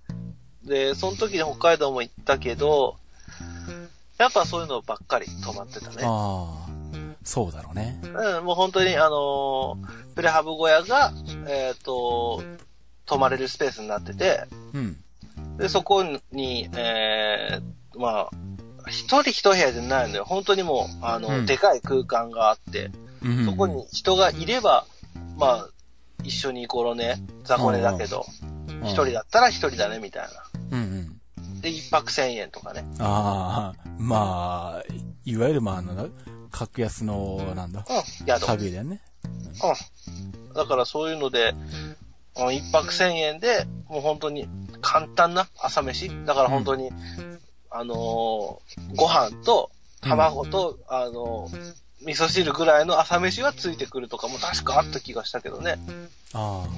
[0.67, 2.97] で、その時に北海道も行ったけど、
[4.17, 5.97] やっぱそういうのばっかり止まってたね。
[6.03, 6.66] ああ、
[7.27, 7.99] そうだろうね。
[8.03, 11.13] うん、もう本当に、あのープレハブ小屋が、
[11.47, 12.41] えっ、と、
[13.05, 14.97] 泊まれるスペースになってて、うん。
[15.57, 18.29] で、そこに、えー、まあ、
[18.87, 20.23] 一人一部屋じゃないのよ。
[20.23, 23.45] 本当にもう、あの、うんでかい空間があって、うん。
[23.45, 24.85] そこに人がいれば、
[25.37, 25.69] まあ、
[26.23, 28.25] 一緒にゴロね、雑魚寝だけど、
[28.69, 30.23] うん、一人だったら一人だね、みたい
[30.71, 30.77] な。
[30.79, 31.61] うんうん。
[31.61, 32.85] で、一泊千円とかね。
[32.99, 34.93] ああ、まあ、
[35.25, 36.05] いわゆるまあ、なんだ、
[36.57, 38.45] 格安の、なんだ、うん、宿。
[38.45, 39.01] 旅だよね。
[39.23, 40.53] うん。
[40.53, 44.47] だからそういうので、うん一泊千円で、もう本当に
[44.81, 46.11] 簡単な朝飯。
[46.25, 46.91] だから本当に、
[47.71, 51.73] あのーご飯と卵と、あのー
[52.05, 55.79] 味噌汁ぐらいの朝飯がついてくるとかも確かあった気がしたけどね。
[56.33, 56.69] ああ。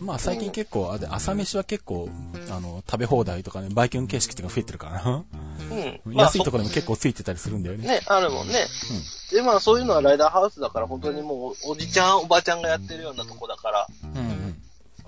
[0.00, 2.08] まあ最近結構、朝飯は結構、
[2.50, 5.24] あの、食べ放題とかね、バイキング形式っていうのが増えてるからな。
[6.06, 6.14] うん。
[6.14, 7.86] 安いとこころにも結構ついてたりするんだよね。
[7.86, 8.66] ね、あるもんね。
[9.32, 14.20] で、まあそういうのはライダーハウスだから本当にもうおじちゃん、おばちゃんがやってるようなとこだから、うん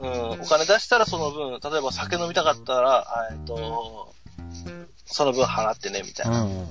[0.01, 0.32] うん。
[0.32, 4.12] うん、お金出したらその分、例えば酒飲みたかったら、えっと、
[5.07, 6.43] その分払ってね、みたいな。
[6.43, 6.68] うんうん。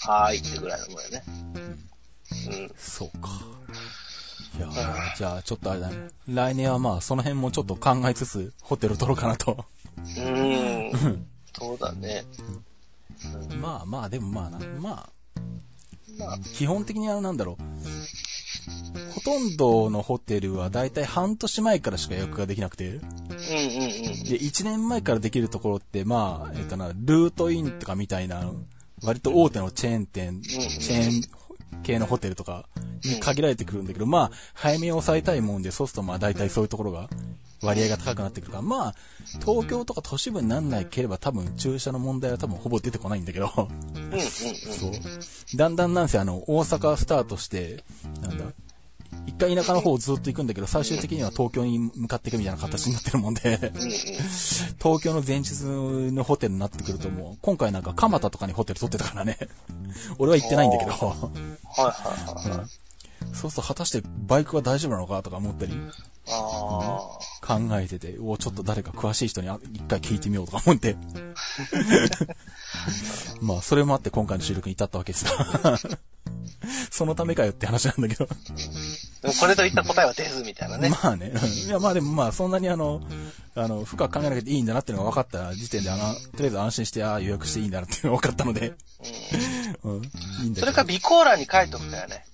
[0.00, 1.24] はーいってぐらいのもんやね。
[1.56, 2.74] うん。
[2.76, 3.28] そうか。
[4.56, 6.08] いやーじゃあちょっとあれだね。
[6.28, 9.64] 来年はまあその辺もちょっと考えつつ、ホテル取ろうかなと。
[9.96, 11.26] うーん。
[11.56, 12.24] そうだね。
[13.60, 14.90] まあまあ、でもまあな、まま
[16.26, 19.12] ああ、、基本的にはなんだろう。
[19.12, 22.88] ほとんどのホテルはだいたい半年前からしか予約ができなくて。
[22.88, 23.02] うんうんうん。
[24.24, 28.52] で、1年前からできるところって、まあ、えっ、とな、ルートインとかみたいな、
[29.02, 31.22] 割と大手のチェーン店、チェーン
[31.82, 32.66] 系のホテルとか
[33.04, 37.08] に限られてくるんだけど、まあ、早めを抑えたいもんで、そうするとまあ大体そういうところが
[37.62, 38.94] 割合が高くなってくるから、まあ、
[39.44, 43.48] 東京とか都市部になんないければ多分駐車の問題は多分ほぼ出てこないんだけど。
[43.48, 44.92] そう。
[45.56, 47.84] だんだんなんせあの、大阪スタートして、
[48.20, 48.44] なんだ、
[49.26, 53.70] 一回田舎の方をずっと行くんだけど、最終的には東京に向かっていくみたいな形になってるもんで、うんうん。
[53.70, 59.38] 東京の前日のホテルになってくるともう、今回なんか蒲田とかにホテル取ってたからね。
[60.18, 62.68] 俺は行ってないんだけど、はいはいはいはい。
[63.32, 65.72] そうすると果たしてバイクは大丈夫なのかとか思ったり
[66.28, 67.13] あ
[67.44, 70.96] 考えてて、おちょっと誰か詳しい人にあ一回聞いてみようとか思って。
[73.42, 75.78] まあ、それもあって今回の収録に至ったわけですが。
[76.90, 78.26] そのためかよって話なんだけど。
[78.26, 80.88] これといった答えは出ずみたいなね。
[80.88, 81.32] まあね。
[81.34, 83.02] うんいや、まあでもまあ、そんなにあの、
[83.54, 88.72] あの、深く考えなくていいんだなっていうのが分かった時点で、あの、とりあえず安心して、ああ、予約していいんだなっていうのが分かったので。
[89.82, 90.02] うん。
[90.42, 92.24] いいんだそれか備考欄に書いとくかよね。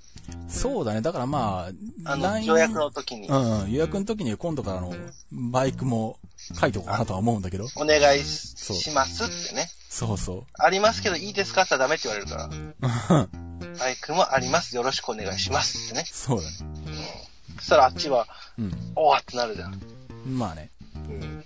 [0.50, 1.00] そうだね。
[1.00, 1.70] だからま
[2.04, 3.32] あ、あの、予約の時にう。
[3.32, 4.92] んうん、予約の時に今度からの
[5.32, 6.18] バイクも
[6.60, 7.66] 書いておこうかなとは思うんだけど。
[7.76, 9.68] お願いしますってね。
[9.88, 11.62] そうそありますけどいいですか？
[11.62, 12.44] ってダメって言われるから。
[12.46, 13.78] う。
[13.78, 14.76] バイクもあります。
[14.76, 16.04] よろしくお願いしますってね。
[16.10, 16.56] そうだね。
[17.58, 18.26] そしたらあっちは、
[18.58, 18.92] うん。
[18.96, 19.80] おーってなるじゃん。
[20.26, 20.70] まあね。
[20.94, 21.44] うん。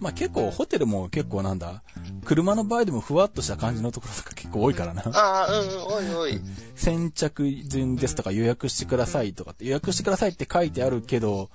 [0.00, 1.82] まあ結構ホテルも結構なんだ、
[2.24, 5.02] 車の場合でもふわっとした感じのところとか結構多いからな。
[5.06, 6.40] ああ、うんうん、おいおい。
[6.74, 11.48] 先着順ですとか予約してくださいとかって予約してくださいって書いてあるけど、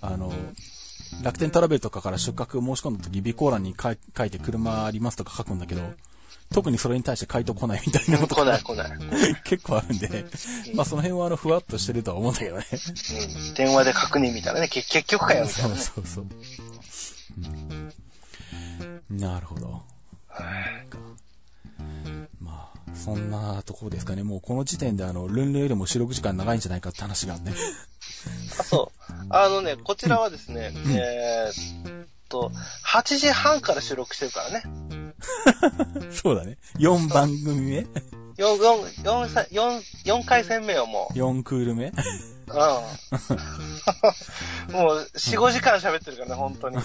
[0.00, 0.32] あの、
[1.22, 5.82] 楽天トラベルとかから出荷申し込んだ時備考欄に書いて車ありますとか書くんだけど、
[6.52, 9.36] 特にそれに対して回答来ないみたいなこと来ないが来ない。
[9.44, 10.24] 結構あるんで、
[10.74, 12.66] まあその辺はあのふわっとしてるとは思うんだけどね。
[12.70, 13.54] うん。
[13.54, 14.68] 電話で確認みたいなね。
[14.68, 15.82] 結結局かよみたいそうなね。
[15.82, 16.26] そうそう。
[17.36, 17.83] うん
[19.10, 19.82] なるほど。
[22.40, 24.22] まあ、そんなところですかね。
[24.22, 27.50] もうこの時点であの、ルンルンよりも収録時間長いんじゃないかって話があって。
[27.50, 29.12] あ、そう。
[29.30, 32.50] あのね、こちらはですね、えーっと、
[32.86, 34.62] 8時半から収録してるからね。
[36.10, 36.58] そうだね。
[36.78, 37.86] 4番組目
[38.36, 41.18] 4、4、4さ、4、4回戦目をもう。
[41.18, 41.86] ?4 クール目？
[41.86, 41.94] うん。
[44.74, 46.76] もう、4、5時間喋ってるからね、本当に。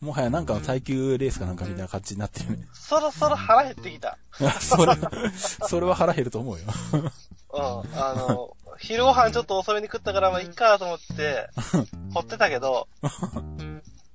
[0.00, 2.66] もはやなんかの耐久レースかなんかみたいな感じになってるね。
[2.72, 4.18] そろそろ腹減ってきた。
[4.60, 4.94] それ、
[5.36, 6.64] それは腹減ると思うよ。
[6.92, 7.60] うん。
[7.60, 11.48] あの、昼ご飯ちょっと遅めに食ったから、まあ、いっかと思って、
[12.14, 12.88] 掘ってたけど、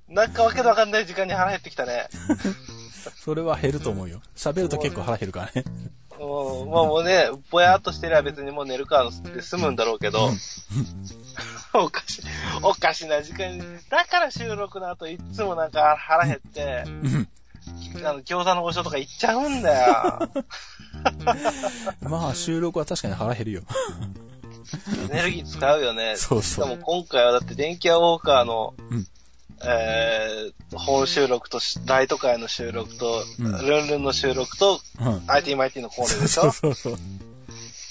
[0.08, 2.08] なんかわけのわかんない時間に腹減ってきたね。
[3.16, 4.20] それは減ると思うよ。
[4.34, 5.64] 喋ると結構腹減るからね。
[6.20, 6.70] うん。
[6.70, 10.30] まあもうね、ぼやっとしてりゃ別にもう寝るからで済むんだろうけど、
[11.72, 12.22] おかしい、
[12.62, 17.28] おかしな時間に、だから収録の後いっつもなんか腹減って、うん
[18.04, 20.30] あの、餃子の王将とか行っちゃうんだよ。
[22.02, 23.62] まあ収録は確かに腹減るよ。
[25.10, 26.16] エネルギー使うよね。
[26.16, 29.06] そうそうしかも今回はだって電気屋ウォーカーの、うん
[29.62, 35.22] えー、本収録とし、ライト会の収録と、うんルンルンの収録と、うん。
[35.26, 36.42] IT マイティのコーナーでしょ？
[36.42, 36.98] そうそうそう。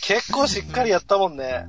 [0.02, 1.68] 結構しっかりやったもんね。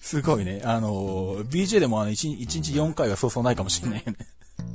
[0.00, 0.62] すごいね。
[0.64, 4.18] あのー、BJ でもあの、1, 1日4回はそうそうないかもしれないよね。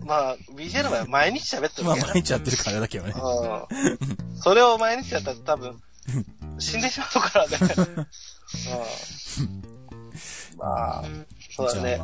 [0.06, 3.14] まあ、BJ の場合は毎日喋ってるまあわけ毎日やってるからだけどね。
[3.16, 4.42] うん。
[4.42, 5.82] それを毎日やったら多分、
[6.60, 7.58] 死んでしまうからね。
[9.42, 9.64] うん。
[10.58, 11.04] まあ、
[11.56, 12.02] そうだね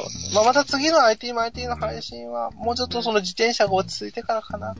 [0.00, 0.34] そう。
[0.34, 4.74] まあ、また次の IT マイティの配信は、もうちょっとその自転車が落ち着いてからかな。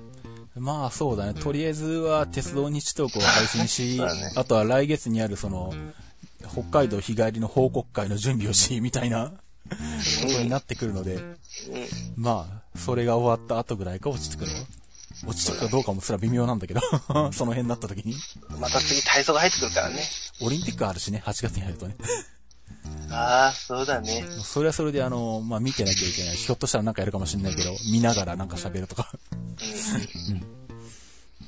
[0.57, 1.35] まあそうだね。
[1.35, 4.07] とりあえずは鉄道日トークを配信し、ね
[4.37, 5.75] あとは来月にあるその、
[6.51, 9.37] 北海道日帰りの報告会の準備をし、みたいなこ
[10.33, 11.35] とになってくるので、うん。
[12.17, 14.59] まあ、それが終わった後ぐらいか落ちてくるの？
[15.29, 16.81] 落ちてくかどうかもすら微妙なんだけど、
[17.33, 18.15] その辺になった時に。
[18.59, 20.03] また次体操が入ってくるからね。
[20.43, 21.97] オリンピックあるしね、8月に入るとね。
[23.17, 24.25] ああ、そうだね。
[24.43, 26.37] それはそれであの、まあ見てなきゃいけない。
[26.37, 29.11] ひょっとしたらなんかやるかもしれないけど、見ながらなんか喋るとか。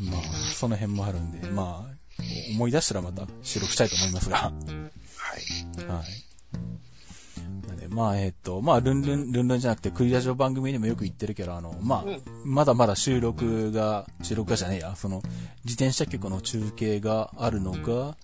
[0.01, 0.23] まあ、
[0.55, 2.23] その辺もあるんで、まあ、
[2.55, 4.37] 思い出したらまた収録したいと思いますが。
[4.37, 5.85] はい。
[5.87, 7.67] はい。
[7.67, 15.21] なんで、まあ、えっ、と、まあ、ルンルン、ルンルンじゃなくて、クリラジオ番組でもよく言ってるけど、あの、まあ、うんまだまだ収録が、収録がじゃねえや、その、
[15.65, 18.17] 自転車局の中継があるのが、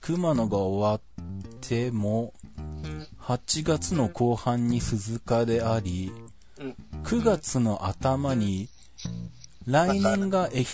[0.00, 1.00] 熊野が終わっ
[1.60, 2.32] ても、
[3.20, 6.12] 8月の後半に鈴鹿であり、
[6.58, 6.76] うん。
[7.02, 8.68] 9月の頭に、
[9.66, 10.66] 来年が愛媛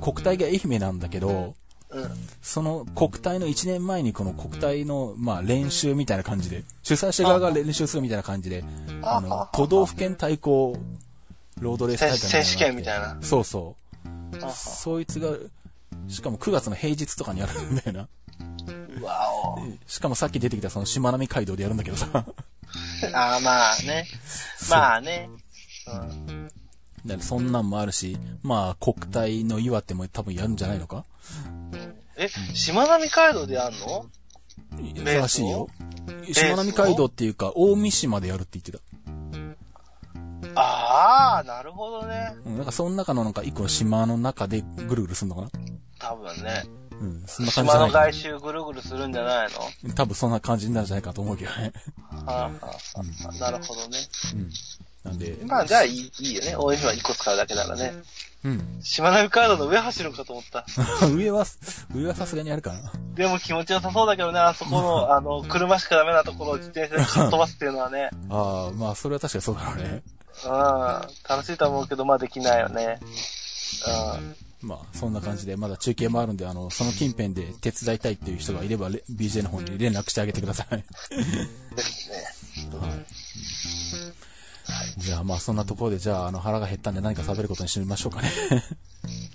[0.00, 1.54] 国体が愛媛なんだけど、
[1.90, 2.10] うん。
[2.42, 8.64] その国体の1年前にこの国体の、まあ、練習みたいな感じで、主催者側が練習するみたいな感じで、
[9.02, 10.76] あの、都道府県対抗
[11.60, 13.18] ロードレース大会選手権みたいな。
[13.22, 14.44] そうそう。
[14.44, 15.30] あそいつが、
[16.08, 18.08] しかも9月の平日とかにやるんだよな。
[19.00, 19.26] うわ
[19.56, 19.58] お。
[19.86, 22.08] しかもさっき出てきたそのしまなみ海道でやるんだけどさ。
[23.14, 24.06] ああ、まあね。
[24.70, 25.30] まあね。
[25.86, 26.50] うん。
[27.06, 31.04] だからそんなんもあるし、まあ国体の岩手も多分やるんじゃないのか？
[32.16, 34.06] え、しまなみ海道でやんの？
[34.76, 35.68] レースをらしいよ。
[36.32, 38.78] しまなみ海道っていうか、大三島でやるって言ってた。
[40.54, 42.34] ああ、なるほどね。
[42.44, 45.50] うん、なんかその中のなんか一個の島の中でぐるぐるするのかな？
[45.98, 46.64] 多分ね。
[47.00, 49.48] うん、そんな感じじゃない島の外周ぐるぐるするんじゃない
[49.84, 49.94] の？
[49.94, 51.72] 多分そんな感じになるんじゃないかと思うけどね。
[52.10, 52.50] はあはあは
[53.30, 53.98] あなるほどね。
[54.34, 54.50] うん。
[55.04, 56.56] なんで、まあ、じゃあいい、いいよね。
[56.56, 57.94] 応援は1個使うだけならね。
[58.44, 58.80] うん。
[58.82, 60.64] しまなみ海道の上走るんかと思った。
[61.06, 61.46] 上は、
[61.94, 62.92] 上はさすがにあるかな。
[63.14, 68.10] でも気持ちよさそうだけどね、あそこの、あの、車しかダメなところを自転車で飛ばすっていうのはね。
[68.30, 70.02] ああ、まあそれは確かにそうだろうね。
[70.44, 70.50] うん。
[71.28, 73.00] 楽しいと思うけど、まあできないよね。
[74.60, 80.84] まあ、そんな感じで、まだ中継もあるんで、あの、その近辺で手伝いたいっていう人がいれば、レ BJ の方に連絡してあげてください。
[81.76, 82.16] ですね。
[82.80, 82.88] は
[84.84, 85.00] い。
[85.00, 88.30] じゃあ、まあ、そんなところで、じゃあ、あの、腹が減ったんで何か食べることにしてみましょうかね。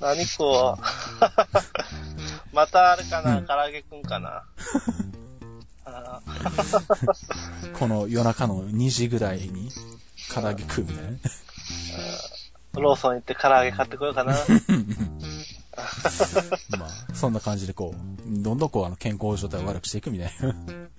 [0.01, 2.55] 何こう。
[2.55, 4.43] またあれかな、うん唐揚げくんかな。
[5.85, 6.21] あ
[7.77, 9.69] この夜中の2時ぐらいに、
[10.33, 11.19] 唐揚げ食うみたいなね。
[12.73, 14.33] ーローソン行って唐揚げ買ってこようかな。
[16.77, 17.97] まあ、そんな感じでこう、
[18.41, 20.89] どんどんこう、あの、健康状態を悪くしていくみたいなうん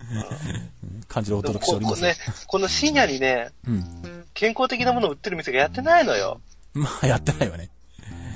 [1.09, 2.17] 感じでお届けしておりますね、
[2.47, 4.25] この深夜にね、うん。
[4.35, 6.41] 健康的なものを売ってる店がやってないのよ。
[6.73, 7.71] まあ、やってないわね。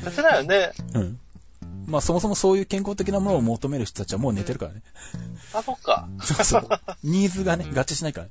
[0.04, 0.72] やってないよね。
[0.94, 1.20] うん。
[1.88, 4.82] まあ、そもそもそういう健康的なものを求める人たちはもう寝てるからね。
[5.54, 6.06] あ、そっか。
[6.20, 6.68] そうそう。
[7.02, 8.30] ニーズがね、合致しないからね。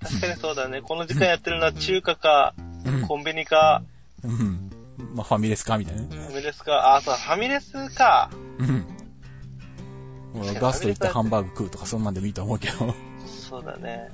[0.00, 0.80] 確かにそうだね。
[0.80, 2.54] この時間やってるのは中華か、
[2.84, 3.82] うんコンビニか、
[4.22, 4.70] うん。
[5.14, 6.08] まあ、ファミレスかみたいなね。
[6.10, 6.94] ファミレスか。
[6.94, 8.30] あ、そう、ファミレスか。
[8.58, 8.86] うん。
[10.40, 12.94] 俺ガスト行ってハンバーグ食うとかそんなんでもいいと思うけど。
[13.26, 14.08] そうだね。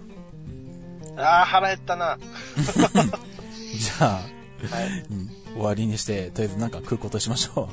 [1.17, 2.17] あー、腹減ったな。
[2.57, 4.25] じゃあ、はい。
[5.11, 7.69] うん、終わりにして、とりあえずなんか食うことしましょ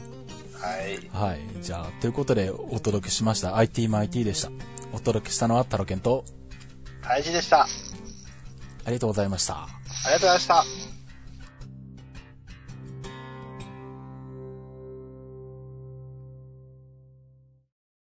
[0.54, 0.96] はい。
[0.96, 1.18] う。
[1.18, 1.40] はい。
[1.62, 4.52] じゃあ、ということでお届けしました IT マイティでした。
[4.94, 6.26] お届けしたのはタロケンと、
[7.02, 7.62] 大事でした。
[7.62, 7.68] あ
[8.86, 9.68] ありがとうございました。
[10.10, 10.99] りがとうございました。